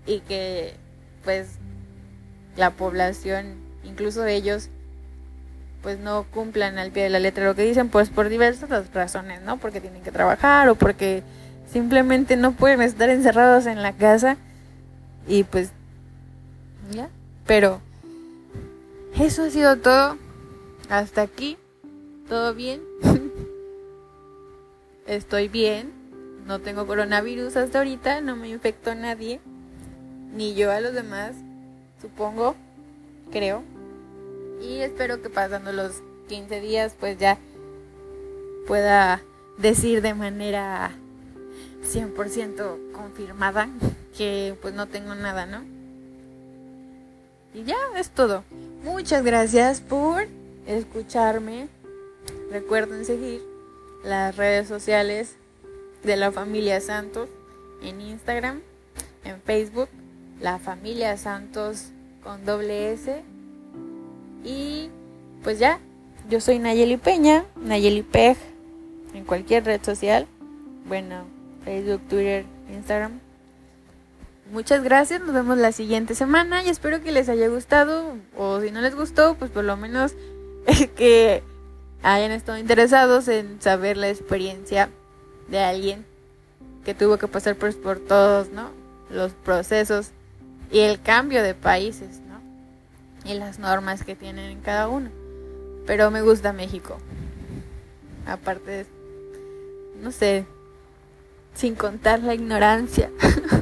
y 0.06 0.20
que 0.20 0.74
pues 1.24 1.48
la 2.58 2.72
población, 2.72 3.56
incluso 3.84 4.26
ellos, 4.26 4.70
pues 5.82 6.00
no 6.00 6.24
cumplan 6.32 6.78
al 6.78 6.92
pie 6.92 7.04
de 7.04 7.10
la 7.10 7.20
letra 7.20 7.46
lo 7.46 7.56
que 7.56 7.64
dicen, 7.64 7.90
pues 7.90 8.10
por 8.10 8.28
diversas 8.28 8.70
razones, 8.94 9.42
¿no? 9.42 9.58
Porque 9.58 9.80
tienen 9.80 10.04
que 10.04 10.12
trabajar 10.12 10.68
o 10.70 10.76
porque 10.76 11.24
simplemente 11.72 12.36
no 12.36 12.52
pueden 12.52 12.82
estar 12.82 13.10
encerrados 13.10 13.66
en 13.66 13.82
la 13.82 13.94
casa 13.94 14.38
y 15.28 15.44
pues 15.44 15.72
ya, 16.92 17.10
pero 17.46 17.82
eso 19.20 19.44
ha 19.44 19.50
sido 19.50 19.78
todo. 19.78 20.18
Hasta 20.90 21.22
aquí. 21.22 21.58
¿Todo 22.28 22.54
bien? 22.54 22.82
Estoy 25.06 25.48
bien. 25.48 25.92
No 26.46 26.60
tengo 26.60 26.88
coronavirus 26.88 27.56
hasta 27.56 27.80
ahorita. 27.80 28.22
No 28.22 28.36
me 28.36 28.50
infectó 28.50 28.96
nadie. 28.96 29.40
Ni 30.34 30.54
yo 30.56 30.72
a 30.72 30.82
los 30.82 30.94
demás. 30.94 31.36
Supongo. 32.02 32.56
Creo. 33.32 33.64
Y 34.62 34.80
espero 34.80 35.22
que 35.22 35.30
pasando 35.30 35.72
los 35.72 36.02
15 36.28 36.62
días 36.62 36.96
pues 37.00 37.18
ya 37.18 37.38
pueda 38.68 39.22
decir 39.58 40.02
de 40.02 40.14
manera 40.14 40.92
100% 41.84 42.92
confirmada 42.92 43.68
que 44.18 44.56
pues 44.62 44.74
no 44.74 44.88
tengo 44.88 45.16
nada, 45.16 45.46
¿no? 45.46 45.64
Y 47.54 47.64
ya 47.64 47.78
es 47.98 48.10
todo. 48.10 48.44
Muchas 48.84 49.24
gracias 49.24 49.82
por 49.82 50.28
escucharme. 50.66 51.68
Recuerden 52.52 53.06
seguir 53.06 53.42
las 54.04 54.36
redes 54.38 54.68
sociales 54.68 55.36
de 56.04 56.16
la 56.16 56.32
familia 56.32 56.80
Santos 56.82 57.30
en 57.84 58.02
Instagram, 58.02 58.62
en 59.24 59.42
Facebook, 59.42 59.90
la 60.40 60.60
familia 60.60 61.18
Santos 61.18 61.88
con 62.24 62.46
doble 62.46 62.94
S. 62.94 63.24
Y 64.44 64.90
pues 65.44 65.60
ya, 65.60 65.80
yo 66.30 66.40
soy 66.40 66.60
Nayeli 66.60 66.98
Peña, 66.98 67.46
Nayeli 67.56 68.04
Pej, 68.04 68.38
en 69.14 69.26
cualquier 69.26 69.66
red 69.66 69.84
social. 69.84 70.28
Bueno, 70.88 71.26
Facebook, 71.66 72.02
Twitter, 72.08 72.46
Instagram. 72.72 73.20
Muchas 74.52 74.84
gracias, 74.84 75.22
nos 75.22 75.34
vemos 75.34 75.58
la 75.58 75.72
siguiente 75.72 76.14
semana 76.14 76.62
y 76.62 76.68
espero 76.68 77.02
que 77.02 77.14
les 77.14 77.30
haya 77.30 77.48
gustado 77.48 78.18
o 78.36 78.60
si 78.60 78.70
no 78.70 78.82
les 78.82 78.94
gustó, 78.96 79.36
pues 79.36 79.50
por 79.50 79.64
lo 79.64 79.78
menos 79.78 80.14
que 80.98 81.42
hayan 82.04 82.32
estado 82.32 82.58
interesados 82.58 83.30
en 83.30 83.62
saber 83.62 83.96
la 83.96 84.10
experiencia 84.10 84.90
de 85.48 85.60
alguien 85.60 86.06
que 86.84 86.94
tuvo 86.94 87.18
que 87.18 87.30
pasar 87.30 87.56
por, 87.56 87.74
por 87.78 88.00
todos, 88.00 88.50
¿no? 88.50 88.72
Los 89.10 89.32
procesos 89.32 90.10
y 90.70 90.80
el 90.80 91.02
cambio 91.02 91.44
de 91.44 91.54
países, 91.54 92.20
¿no? 92.28 92.42
Y 93.32 93.36
las 93.36 93.58
normas 93.58 94.04
que 94.04 94.18
tienen 94.18 94.52
en 94.52 94.60
cada 94.60 94.90
uno. 94.90 95.12
Pero 95.88 96.12
me 96.12 96.22
gusta 96.22 96.52
México. 96.52 96.98
Aparte 98.28 98.86
no 100.02 100.12
sé, 100.12 100.46
sin 101.54 101.76
contar 101.76 102.20
la 102.20 102.34
ignorancia. 102.34 103.10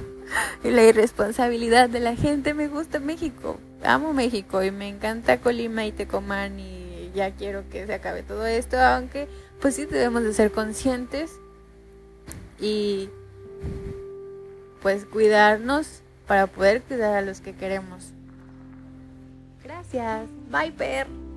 y 0.64 0.70
la 0.72 0.84
irresponsabilidad 0.84 1.90
de 1.90 2.00
la 2.00 2.16
gente. 2.16 2.54
Me 2.54 2.68
gusta 2.68 3.00
México, 3.00 3.60
amo 3.84 4.14
México 4.14 4.64
y 4.64 4.72
me 4.72 4.88
encanta 4.88 5.40
Colima 5.40 5.86
y 5.86 5.92
Tecomán 5.92 6.60
y 6.60 7.12
ya 7.14 7.32
quiero 7.32 7.64
que 7.70 7.86
se 7.86 7.94
acabe 7.94 8.24
todo 8.24 8.46
esto, 8.46 8.80
aunque 8.80 9.28
pues 9.60 9.76
sí 9.76 9.86
debemos 9.86 10.24
de 10.24 10.34
ser 10.34 10.52
conscientes 10.52 11.32
y 12.60 13.10
pues 14.82 15.06
cuidarnos 15.06 16.02
para 16.28 16.48
poder 16.48 16.82
cuidar 16.84 17.16
a 17.16 17.22
los 17.22 17.42
que 17.42 17.54
queremos. 17.54 18.14
Gracias. 19.64 20.30
Bye, 20.50 20.72
Per. 20.72 21.29